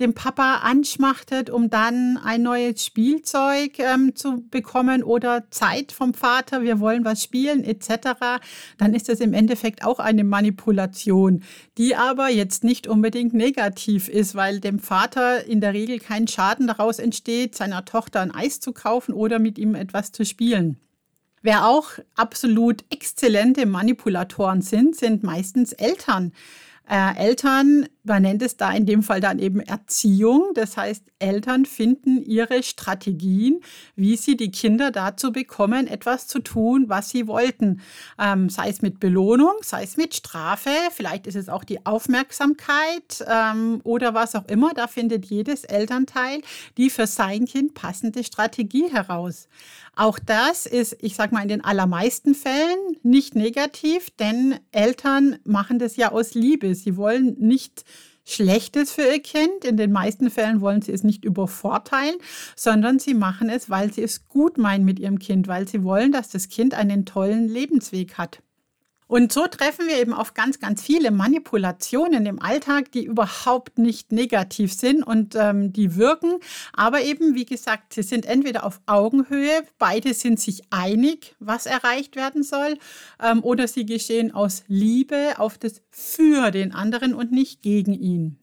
dem 0.00 0.14
Papa 0.14 0.56
anschmachtet, 0.56 1.48
um 1.48 1.70
dann 1.70 2.18
ein 2.18 2.42
neues 2.42 2.84
Spielzeug 2.84 3.78
ähm, 3.78 4.16
zu 4.16 4.44
bekommen 4.50 5.04
oder 5.04 5.44
Zeit 5.50 5.92
vom 5.92 6.12
Vater, 6.12 6.62
wir 6.62 6.80
wollen 6.80 7.04
was 7.04 7.22
spielen 7.22 7.62
etc., 7.62 8.40
dann 8.78 8.94
ist 8.94 9.08
das 9.08 9.20
im 9.20 9.32
Endeffekt 9.32 9.84
auch 9.84 10.00
eine 10.00 10.24
Manipulation, 10.24 11.44
die 11.78 11.94
aber 11.94 12.28
jetzt 12.28 12.64
nicht 12.64 12.88
unbedingt 12.88 13.32
negativ 13.32 13.75
negativ 13.76 14.08
ist, 14.08 14.34
weil 14.34 14.60
dem 14.60 14.78
Vater 14.78 15.44
in 15.44 15.60
der 15.60 15.74
Regel 15.74 15.98
kein 15.98 16.26
Schaden 16.26 16.66
daraus 16.66 16.98
entsteht, 16.98 17.54
seiner 17.54 17.84
Tochter 17.84 18.20
ein 18.20 18.34
Eis 18.34 18.58
zu 18.60 18.72
kaufen 18.72 19.12
oder 19.12 19.38
mit 19.38 19.58
ihm 19.58 19.74
etwas 19.74 20.12
zu 20.12 20.24
spielen. 20.24 20.78
Wer 21.42 21.66
auch 21.66 21.90
absolut 22.16 22.84
exzellente 22.90 23.66
Manipulatoren 23.66 24.62
sind, 24.62 24.96
sind 24.96 25.22
meistens 25.22 25.72
Eltern. 25.72 26.32
Äh, 26.88 27.16
Eltern, 27.16 27.86
man 28.06 28.22
nennt 28.22 28.42
es 28.42 28.56
da 28.56 28.72
in 28.72 28.86
dem 28.86 29.02
Fall 29.02 29.20
dann 29.20 29.38
eben 29.38 29.60
Erziehung. 29.60 30.52
Das 30.54 30.76
heißt, 30.76 31.04
Eltern 31.18 31.64
finden 31.64 32.22
ihre 32.22 32.62
Strategien, 32.62 33.60
wie 33.94 34.16
sie 34.16 34.36
die 34.36 34.50
Kinder 34.50 34.90
dazu 34.90 35.32
bekommen, 35.32 35.86
etwas 35.86 36.26
zu 36.26 36.40
tun, 36.40 36.88
was 36.88 37.10
sie 37.10 37.26
wollten. 37.26 37.80
Ähm, 38.18 38.48
sei 38.48 38.68
es 38.68 38.82
mit 38.82 39.00
Belohnung, 39.00 39.54
sei 39.62 39.82
es 39.82 39.96
mit 39.96 40.14
Strafe, 40.14 40.70
vielleicht 40.92 41.26
ist 41.26 41.36
es 41.36 41.48
auch 41.48 41.64
die 41.64 41.84
Aufmerksamkeit 41.84 43.24
ähm, 43.26 43.80
oder 43.84 44.14
was 44.14 44.34
auch 44.34 44.46
immer. 44.48 44.72
Da 44.74 44.86
findet 44.86 45.26
jedes 45.26 45.64
Elternteil 45.64 46.40
die 46.76 46.90
für 46.90 47.06
sein 47.06 47.46
Kind 47.46 47.74
passende 47.74 48.24
Strategie 48.24 48.90
heraus. 48.90 49.48
Auch 49.94 50.18
das 50.18 50.66
ist, 50.66 50.96
ich 51.00 51.14
sage 51.14 51.34
mal, 51.34 51.42
in 51.42 51.48
den 51.48 51.64
allermeisten 51.64 52.34
Fällen 52.34 52.78
nicht 53.02 53.34
negativ, 53.34 54.10
denn 54.10 54.58
Eltern 54.70 55.38
machen 55.44 55.78
das 55.78 55.96
ja 55.96 56.12
aus 56.12 56.34
Liebe. 56.34 56.74
Sie 56.74 56.96
wollen 56.96 57.36
nicht 57.38 57.84
Schlechtes 58.28 58.92
für 58.92 59.02
ihr 59.02 59.22
Kind. 59.22 59.64
In 59.64 59.76
den 59.76 59.92
meisten 59.92 60.30
Fällen 60.30 60.60
wollen 60.60 60.82
sie 60.82 60.92
es 60.92 61.04
nicht 61.04 61.24
übervorteilen, 61.24 62.16
sondern 62.56 62.98
sie 62.98 63.14
machen 63.14 63.48
es, 63.48 63.70
weil 63.70 63.92
sie 63.92 64.02
es 64.02 64.28
gut 64.28 64.58
meinen 64.58 64.84
mit 64.84 64.98
ihrem 64.98 65.18
Kind, 65.18 65.46
weil 65.46 65.68
sie 65.68 65.84
wollen, 65.84 66.10
dass 66.12 66.28
das 66.28 66.48
Kind 66.48 66.74
einen 66.74 67.06
tollen 67.06 67.48
Lebensweg 67.48 68.18
hat. 68.18 68.42
Und 69.08 69.32
so 69.32 69.46
treffen 69.46 69.86
wir 69.86 70.00
eben 70.00 70.12
auf 70.12 70.34
ganz, 70.34 70.58
ganz 70.58 70.82
viele 70.82 71.12
Manipulationen 71.12 72.26
im 72.26 72.42
Alltag, 72.42 72.90
die 72.90 73.04
überhaupt 73.04 73.78
nicht 73.78 74.10
negativ 74.10 74.72
sind 74.72 75.04
und 75.04 75.36
ähm, 75.36 75.72
die 75.72 75.94
wirken. 75.94 76.38
Aber 76.72 77.02
eben, 77.02 77.36
wie 77.36 77.46
gesagt, 77.46 77.94
sie 77.94 78.02
sind 78.02 78.26
entweder 78.26 78.64
auf 78.64 78.80
Augenhöhe, 78.86 79.62
beide 79.78 80.12
sind 80.12 80.40
sich 80.40 80.62
einig, 80.70 81.36
was 81.38 81.66
erreicht 81.66 82.16
werden 82.16 82.42
soll, 82.42 82.78
ähm, 83.22 83.44
oder 83.44 83.68
sie 83.68 83.86
geschehen 83.86 84.34
aus 84.34 84.64
Liebe 84.66 85.34
auf 85.38 85.56
das 85.56 85.82
für 85.90 86.50
den 86.50 86.72
anderen 86.72 87.14
und 87.14 87.30
nicht 87.30 87.62
gegen 87.62 87.94
ihn. 87.94 88.38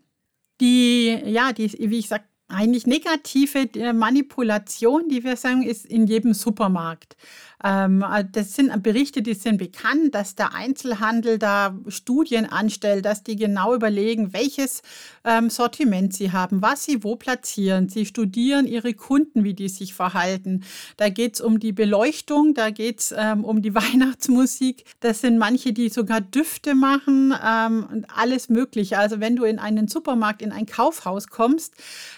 Die, 0.62 1.10
ja, 1.26 1.52
die, 1.52 1.72
wie 1.90 2.00
ich 2.00 2.08
sage, 2.08 2.24
eigentlich 2.48 2.86
negative 2.86 3.94
Manipulation, 3.94 5.10
die 5.10 5.24
wir 5.24 5.36
sagen, 5.36 5.64
ist 5.64 5.86
in 5.86 6.08
jedem 6.08 6.34
Supermarkt. 6.34 7.16
Ähm, 7.64 8.04
äh, 8.04 8.26
das 8.30 8.56
sind 8.56 8.84
Berichte, 8.84 9.22
die 9.22 9.34
sind 9.34 9.58
bekannt, 9.58 10.14
dass 10.14 10.36
der 10.36 10.54
Einzelhandel 10.54 11.40
da 11.40 11.78
Studien 11.88 12.46
anstellt, 12.46 13.06
dass 13.06 13.24
die 13.24 13.38
genau 13.38 13.74
überlegen, 13.74 14.34
welches 14.34 14.82
ähm, 15.24 15.50
Sortiment 15.50 16.14
sie 16.14 16.32
haben, 16.34 16.62
was 16.62 16.84
sie 16.84 17.04
wo 17.04 17.16
platzieren. 17.16 17.88
Sie 17.88 18.06
studieren 18.06 18.68
ihre 18.68 18.94
Kunden, 18.94 19.46
wie 19.46 19.54
die 19.54 19.70
sich 19.70 19.94
verhalten. 19.94 20.64
Da 20.98 21.08
geht 21.10 21.36
es 21.36 21.42
um 21.42 21.60
die 21.60 21.72
Beleuchtung, 21.72 22.54
da 22.54 22.70
geht 22.70 23.00
es 23.00 23.16
ähm, 23.18 23.46
um 23.46 23.62
die 23.62 23.74
Weihnachtsmusik. 23.76 24.84
Das 25.00 25.22
sind 25.22 25.38
manche, 25.38 25.72
die 25.72 25.90
sogar 25.90 26.20
Düfte 26.22 26.76
machen 26.76 27.32
und 27.32 28.06
alles 28.16 28.50
Mögliche. 28.50 28.98
Also 28.98 29.20
wenn 29.20 29.36
du 29.36 29.44
in 29.44 29.60
einen 29.60 29.88
Supermarkt, 29.88 30.42
in 30.42 30.52
ein 30.52 30.66
Kaufhaus 30.66 31.28
kommst, 31.28 31.76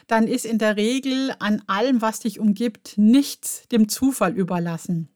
dann 0.08 0.28
ist 0.28 0.46
in 0.46 0.58
der 0.58 0.78
Regel 0.78 1.34
an 1.40 1.62
allem, 1.68 2.02
was 2.02 2.20
dich 2.20 2.40
umgibt, 2.40 2.94
nichts 2.98 3.68
dem 3.70 3.90
Zufall 3.90 4.34
überlassen 4.34 5.10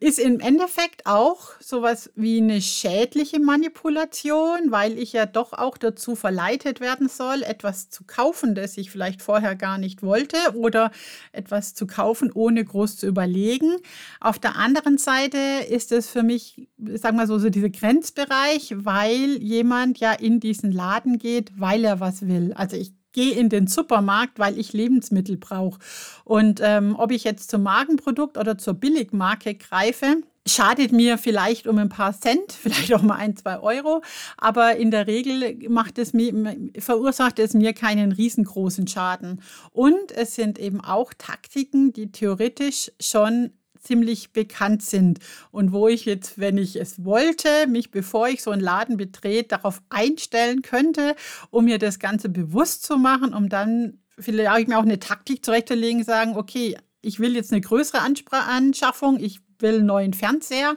ist 0.00 0.18
im 0.18 0.40
Endeffekt 0.40 1.04
auch 1.04 1.50
sowas 1.60 2.10
wie 2.14 2.38
eine 2.38 2.62
schädliche 2.62 3.38
Manipulation, 3.38 4.70
weil 4.70 4.98
ich 4.98 5.12
ja 5.12 5.26
doch 5.26 5.52
auch 5.52 5.76
dazu 5.76 6.16
verleitet 6.16 6.80
werden 6.80 7.08
soll, 7.10 7.42
etwas 7.42 7.90
zu 7.90 8.04
kaufen, 8.04 8.54
das 8.54 8.78
ich 8.78 8.90
vielleicht 8.90 9.20
vorher 9.20 9.54
gar 9.56 9.76
nicht 9.76 10.02
wollte 10.02 10.38
oder 10.54 10.90
etwas 11.32 11.74
zu 11.74 11.86
kaufen, 11.86 12.32
ohne 12.32 12.64
groß 12.64 12.96
zu 12.96 13.06
überlegen. 13.06 13.76
Auf 14.20 14.38
der 14.38 14.56
anderen 14.56 14.96
Seite 14.96 15.38
ist 15.68 15.92
es 15.92 16.08
für 16.08 16.22
mich, 16.22 16.68
sagen 16.94 17.18
wir 17.18 17.26
so, 17.26 17.38
so 17.38 17.50
dieser 17.50 17.70
Grenzbereich, 17.70 18.72
weil 18.76 19.36
jemand 19.42 19.98
ja 19.98 20.12
in 20.12 20.40
diesen 20.40 20.72
Laden 20.72 21.18
geht, 21.18 21.52
weil 21.60 21.84
er 21.84 22.00
was 22.00 22.26
will. 22.26 22.54
Also 22.54 22.76
ich 22.76 22.94
gehe 23.12 23.34
in 23.34 23.48
den 23.48 23.66
Supermarkt, 23.66 24.38
weil 24.38 24.58
ich 24.58 24.72
Lebensmittel 24.72 25.36
brauche. 25.36 25.78
Und 26.24 26.60
ähm, 26.62 26.96
ob 26.96 27.10
ich 27.10 27.24
jetzt 27.24 27.50
zum 27.50 27.62
Magenprodukt 27.62 28.38
oder 28.38 28.58
zur 28.58 28.74
Billigmarke 28.74 29.54
greife, 29.54 30.22
schadet 30.46 30.92
mir 30.92 31.18
vielleicht 31.18 31.66
um 31.66 31.78
ein 31.78 31.88
paar 31.88 32.18
Cent, 32.18 32.52
vielleicht 32.60 32.92
auch 32.94 33.02
mal 33.02 33.16
ein, 33.16 33.36
zwei 33.36 33.60
Euro, 33.60 34.02
aber 34.36 34.76
in 34.76 34.90
der 34.90 35.06
Regel 35.06 35.68
macht 35.68 35.98
es 35.98 36.12
mir, 36.12 36.56
verursacht 36.78 37.38
es 37.38 37.54
mir 37.54 37.72
keinen 37.72 38.12
riesengroßen 38.12 38.86
Schaden. 38.86 39.42
Und 39.72 40.12
es 40.12 40.34
sind 40.34 40.58
eben 40.58 40.80
auch 40.80 41.12
Taktiken, 41.16 41.92
die 41.92 42.10
theoretisch 42.10 42.90
schon 43.00 43.52
ziemlich 43.80 44.32
bekannt 44.32 44.82
sind 44.82 45.18
und 45.50 45.72
wo 45.72 45.88
ich 45.88 46.04
jetzt, 46.04 46.38
wenn 46.38 46.58
ich 46.58 46.76
es 46.76 47.04
wollte, 47.04 47.66
mich, 47.68 47.90
bevor 47.90 48.28
ich 48.28 48.42
so 48.42 48.50
einen 48.50 48.62
Laden 48.62 48.96
betrete, 48.96 49.48
darauf 49.48 49.82
einstellen 49.88 50.62
könnte, 50.62 51.16
um 51.50 51.64
mir 51.64 51.78
das 51.78 51.98
Ganze 51.98 52.28
bewusst 52.28 52.84
zu 52.84 52.96
machen, 52.96 53.34
um 53.34 53.48
dann 53.48 53.98
vielleicht 54.18 54.68
mir 54.68 54.78
auch 54.78 54.82
eine 54.82 55.00
Taktik 55.00 55.44
zurechtzulegen, 55.44 56.04
sagen, 56.04 56.36
okay, 56.36 56.76
ich 57.02 57.18
will 57.20 57.34
jetzt 57.34 57.52
eine 57.52 57.60
größere 57.60 58.00
Anspr 58.00 58.46
Anschaffung, 58.48 59.18
ich 59.18 59.40
will 59.58 59.76
einen 59.76 59.86
neuen 59.86 60.12
Fernseher. 60.12 60.76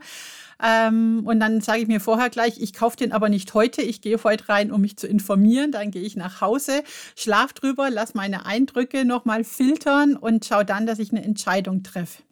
Ähm, 0.62 1.24
und 1.26 1.40
dann 1.40 1.62
sage 1.62 1.82
ich 1.82 1.88
mir 1.88 2.00
vorher 2.00 2.30
gleich, 2.30 2.60
ich 2.60 2.74
kaufe 2.74 2.96
den 2.96 3.12
aber 3.12 3.30
nicht 3.30 3.54
heute, 3.54 3.82
ich 3.82 4.02
gehe 4.02 4.18
heute 4.24 4.50
rein, 4.50 4.72
um 4.72 4.82
mich 4.82 4.98
zu 4.98 5.08
informieren. 5.08 5.72
Dann 5.72 5.92
gehe 5.92 6.04
ich 6.04 6.16
nach 6.16 6.42
Hause, 6.42 6.84
schlaf 7.18 7.54
drüber, 7.54 7.90
lass 7.90 8.14
meine 8.14 8.46
Eindrücke 8.46 9.06
nochmal 9.06 9.44
filtern 9.44 10.16
und 10.16 10.46
schaue 10.46 10.66
dann, 10.66 10.86
dass 10.86 11.00
ich 11.00 11.12
eine 11.12 11.24
Entscheidung 11.24 11.84
treffe. 11.84 12.24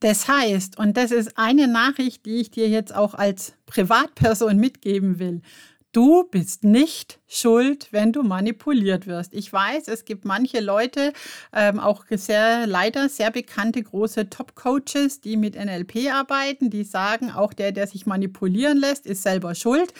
Das 0.00 0.28
heißt, 0.28 0.78
und 0.78 0.96
das 0.96 1.10
ist 1.10 1.36
eine 1.36 1.66
Nachricht, 1.66 2.24
die 2.24 2.40
ich 2.40 2.50
dir 2.50 2.68
jetzt 2.68 2.94
auch 2.94 3.14
als 3.14 3.54
Privatperson 3.66 4.56
mitgeben 4.56 5.18
will. 5.18 5.42
Du 5.92 6.24
bist 6.24 6.64
nicht 6.64 7.18
schuld, 7.26 7.88
wenn 7.92 8.12
du 8.12 8.22
manipuliert 8.22 9.06
wirst. 9.06 9.32
Ich 9.34 9.50
weiß, 9.50 9.88
es 9.88 10.04
gibt 10.04 10.26
manche 10.26 10.60
Leute, 10.60 11.14
ähm, 11.52 11.80
auch 11.80 12.04
sehr 12.10 12.66
leider 12.66 13.08
sehr 13.08 13.30
bekannte 13.30 13.82
große 13.82 14.28
Top-Coaches, 14.28 15.22
die 15.22 15.38
mit 15.38 15.56
NLP 15.56 16.12
arbeiten, 16.12 16.68
die 16.68 16.84
sagen, 16.84 17.30
auch 17.30 17.54
der, 17.54 17.72
der 17.72 17.86
sich 17.86 18.04
manipulieren 18.04 18.78
lässt, 18.78 19.06
ist 19.06 19.22
selber 19.22 19.54
schuld. 19.54 19.94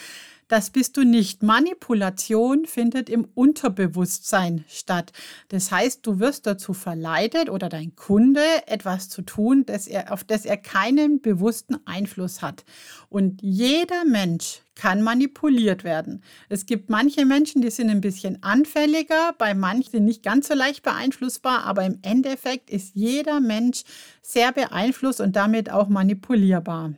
Das 0.48 0.70
bist 0.70 0.96
du 0.96 1.04
nicht. 1.04 1.42
Manipulation 1.42 2.64
findet 2.64 3.10
im 3.10 3.28
Unterbewusstsein 3.34 4.64
statt. 4.66 5.12
Das 5.48 5.70
heißt, 5.70 6.06
du 6.06 6.20
wirst 6.20 6.46
dazu 6.46 6.72
verleitet 6.72 7.50
oder 7.50 7.68
dein 7.68 7.94
Kunde 7.96 8.40
etwas 8.66 9.10
zu 9.10 9.20
tun, 9.20 9.66
das 9.66 9.86
er, 9.86 10.10
auf 10.10 10.24
das 10.24 10.46
er 10.46 10.56
keinen 10.56 11.20
bewussten 11.20 11.76
Einfluss 11.84 12.40
hat. 12.40 12.64
Und 13.10 13.42
jeder 13.42 14.06
Mensch 14.06 14.62
kann 14.74 15.02
manipuliert 15.02 15.84
werden. 15.84 16.22
Es 16.48 16.64
gibt 16.64 16.88
manche 16.88 17.26
Menschen, 17.26 17.60
die 17.60 17.70
sind 17.70 17.90
ein 17.90 18.00
bisschen 18.00 18.42
anfälliger, 18.42 19.34
bei 19.36 19.52
manchen 19.52 20.06
nicht 20.06 20.22
ganz 20.22 20.48
so 20.48 20.54
leicht 20.54 20.82
beeinflussbar, 20.82 21.64
aber 21.64 21.84
im 21.84 21.98
Endeffekt 22.00 22.70
ist 22.70 22.94
jeder 22.94 23.40
Mensch 23.40 23.82
sehr 24.22 24.52
beeinflusst 24.52 25.20
und 25.20 25.36
damit 25.36 25.70
auch 25.70 25.88
manipulierbar. 25.88 26.94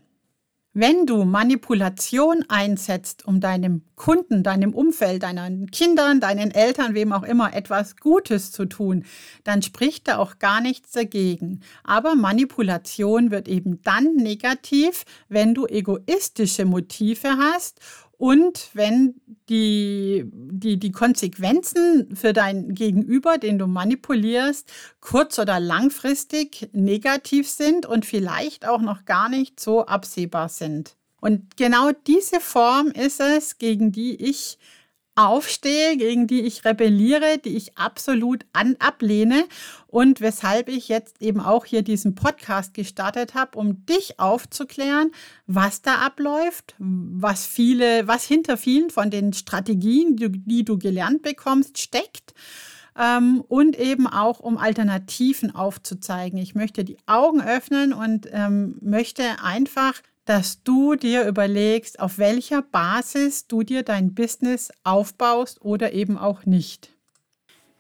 Wenn 0.73 1.05
du 1.05 1.25
Manipulation 1.25 2.45
einsetzt, 2.49 3.27
um 3.27 3.41
deinem 3.41 3.83
Kunden, 3.97 4.45
deinem 4.45 4.73
Umfeld, 4.73 5.25
deinen 5.25 5.69
Kindern, 5.73 6.21
deinen 6.21 6.53
Eltern, 6.53 6.95
wem 6.95 7.13
auch 7.13 7.25
immer 7.25 7.53
etwas 7.55 7.97
Gutes 7.97 8.53
zu 8.53 8.67
tun, 8.67 9.05
dann 9.43 9.63
spricht 9.63 10.07
da 10.07 10.19
auch 10.19 10.39
gar 10.39 10.61
nichts 10.61 10.93
dagegen. 10.93 11.63
Aber 11.83 12.15
Manipulation 12.15 13.33
wird 13.33 13.49
eben 13.49 13.83
dann 13.83 14.15
negativ, 14.15 15.03
wenn 15.29 15.55
du 15.55 15.67
egoistische 15.67 16.65
Motive 16.67 17.31
hast 17.31 17.81
und 18.21 18.69
wenn 18.75 19.15
die, 19.49 20.27
die, 20.31 20.79
die 20.79 20.93
Konsequenzen 20.93 22.15
für 22.15 22.35
dein 22.35 22.75
Gegenüber, 22.75 23.39
den 23.39 23.59
du 23.59 23.67
manipulierst, 23.67 24.71
kurz- 25.01 25.39
oder 25.39 25.59
langfristig 25.59 26.69
negativ 26.75 27.49
sind 27.49 27.87
und 27.87 28.05
vielleicht 28.05 28.69
auch 28.69 28.83
noch 28.83 29.07
gar 29.07 29.31
nicht 29.31 29.59
so 29.59 29.87
absehbar 29.87 30.51
sind. 30.51 30.97
Und 31.23 31.57
genau 31.57 31.93
diese 32.07 32.41
Form 32.41 32.89
ist 32.89 33.21
es, 33.21 33.57
gegen 33.57 33.91
die 33.91 34.17
ich 34.17 34.59
aufstehe, 35.15 35.97
gegen 35.97 36.27
die 36.27 36.43
ich 36.43 36.65
rebelliere, 36.65 37.39
die 37.39 37.57
ich 37.57 37.77
absolut 37.77 38.47
an, 38.53 38.77
ablehne 38.79 39.45
und 39.87 40.21
weshalb 40.21 40.69
ich 40.69 40.89
jetzt 40.89 41.21
eben 41.21 41.41
auch 41.41 41.65
hier 41.65 41.83
diesen 41.83 42.15
Podcast 42.15 42.75
gestartet 42.75 43.35
habe, 43.35 43.59
um 43.59 43.85
dich 43.87 44.21
aufzuklären, 44.21 45.11
was 45.47 45.83
da 45.83 45.97
abläuft, 45.97 46.75
was 46.79 47.47
viele, 47.47 48.07
was 48.07 48.25
hinter 48.25 48.57
vielen 48.57 48.91
von 48.91 49.11
den 49.11 49.33
Strategien, 49.33 50.17
die, 50.17 50.31
die 50.31 50.65
du 50.65 50.79
gelernt 50.79 51.23
bekommst, 51.23 51.79
steckt 51.79 52.35
ähm, 52.99 53.43
und 53.49 53.79
eben 53.79 54.07
auch 54.07 54.41
um 54.41 54.59
Alternativen 54.59 55.55
aufzuzeigen. 55.55 56.39
Ich 56.39 56.55
möchte 56.55 56.85
die 56.85 56.99
Augen 57.07 57.41
öffnen 57.41 57.93
und 57.93 58.29
ähm, 58.33 58.77
möchte 58.81 59.25
einfach 59.43 59.95
dass 60.31 60.63
du 60.63 60.95
dir 60.95 61.27
überlegst, 61.27 61.99
auf 61.99 62.19
welcher 62.19 62.63
Basis 62.63 63.49
du 63.49 63.65
dir 63.65 63.83
dein 63.83 64.15
Business 64.15 64.71
aufbaust 64.85 65.61
oder 65.61 65.93
eben 65.93 66.17
auch 66.17 66.47
nicht. 66.47 66.91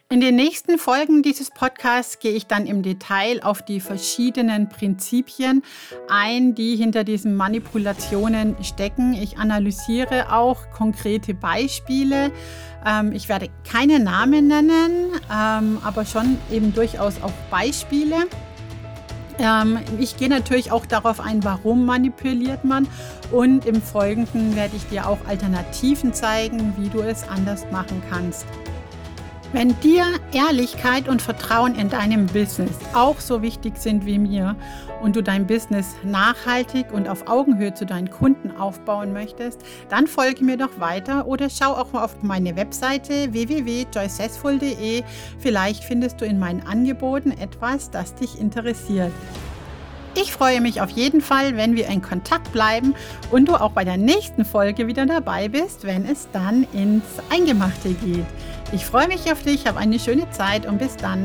In 0.08 0.20
den 0.20 0.34
nächsten 0.34 0.76
Folgen 0.76 1.22
dieses 1.22 1.50
Podcasts 1.52 2.18
gehe 2.18 2.32
ich 2.32 2.48
dann 2.48 2.66
im 2.66 2.82
Detail 2.82 3.44
auf 3.44 3.62
die 3.62 3.78
verschiedenen 3.78 4.68
Prinzipien 4.68 5.62
ein, 6.08 6.56
die 6.56 6.74
hinter 6.74 7.04
diesen 7.04 7.36
Manipulationen 7.36 8.56
stecken. 8.64 9.14
Ich 9.14 9.38
analysiere 9.38 10.32
auch 10.32 10.70
konkrete 10.72 11.34
Beispiele. 11.34 12.32
Ähm, 12.84 13.12
ich 13.12 13.28
werde 13.28 13.46
keine 13.62 14.00
Namen 14.00 14.48
nennen, 14.48 15.12
ähm, 15.32 15.78
aber 15.84 16.04
schon 16.04 16.36
eben 16.50 16.74
durchaus 16.74 17.22
auch 17.22 17.30
Beispiele. 17.48 18.26
Ähm, 19.40 19.78
ich 19.98 20.16
gehe 20.16 20.28
natürlich 20.28 20.70
auch 20.70 20.86
darauf 20.86 21.20
ein, 21.20 21.42
warum 21.44 21.86
manipuliert 21.86 22.64
man. 22.64 22.86
Und 23.30 23.64
im 23.64 23.80
Folgenden 23.80 24.54
werde 24.56 24.76
ich 24.76 24.86
dir 24.88 25.08
auch 25.08 25.18
Alternativen 25.26 26.12
zeigen, 26.12 26.74
wie 26.76 26.88
du 26.88 27.00
es 27.00 27.26
anders 27.28 27.64
machen 27.70 28.02
kannst. 28.10 28.46
Wenn 29.52 29.78
dir 29.80 30.04
Ehrlichkeit 30.32 31.08
und 31.08 31.20
Vertrauen 31.20 31.74
in 31.74 31.88
deinem 31.88 32.26
Business 32.26 32.78
auch 32.94 33.18
so 33.18 33.42
wichtig 33.42 33.78
sind 33.78 34.06
wie 34.06 34.16
mir 34.16 34.54
und 35.02 35.16
du 35.16 35.22
dein 35.22 35.48
Business 35.48 35.96
nachhaltig 36.04 36.92
und 36.92 37.08
auf 37.08 37.26
Augenhöhe 37.26 37.74
zu 37.74 37.84
deinen 37.84 38.10
Kunden 38.10 38.56
aufbauen 38.56 39.12
möchtest, 39.12 39.62
dann 39.88 40.06
folge 40.06 40.44
mir 40.44 40.56
doch 40.56 40.78
weiter 40.78 41.26
oder 41.26 41.50
schau 41.50 41.72
auch 41.72 41.92
mal 41.92 42.04
auf 42.04 42.22
meine 42.22 42.54
Webseite 42.54 43.32
www.joycessful.de. 43.32 45.02
Vielleicht 45.40 45.82
findest 45.82 46.20
du 46.20 46.26
in 46.26 46.38
meinen 46.38 46.64
Angeboten 46.64 47.32
etwas, 47.32 47.90
das 47.90 48.14
dich 48.14 48.38
interessiert. 48.38 49.12
Ich 50.14 50.32
freue 50.32 50.60
mich 50.60 50.80
auf 50.80 50.90
jeden 50.90 51.20
Fall, 51.20 51.56
wenn 51.56 51.76
wir 51.76 51.86
in 51.86 52.02
Kontakt 52.02 52.52
bleiben 52.52 52.94
und 53.30 53.48
du 53.48 53.54
auch 53.54 53.70
bei 53.70 53.84
der 53.84 53.96
nächsten 53.96 54.44
Folge 54.44 54.86
wieder 54.86 55.06
dabei 55.06 55.48
bist, 55.48 55.84
wenn 55.84 56.04
es 56.04 56.28
dann 56.32 56.66
ins 56.72 57.04
Eingemachte 57.30 57.90
geht. 57.94 58.26
Ich 58.72 58.84
freue 58.84 59.08
mich 59.08 59.30
auf 59.30 59.42
dich, 59.42 59.66
hab 59.66 59.76
eine 59.76 59.98
schöne 59.98 60.28
Zeit 60.30 60.66
und 60.66 60.78
bis 60.78 60.96
dann. 60.96 61.22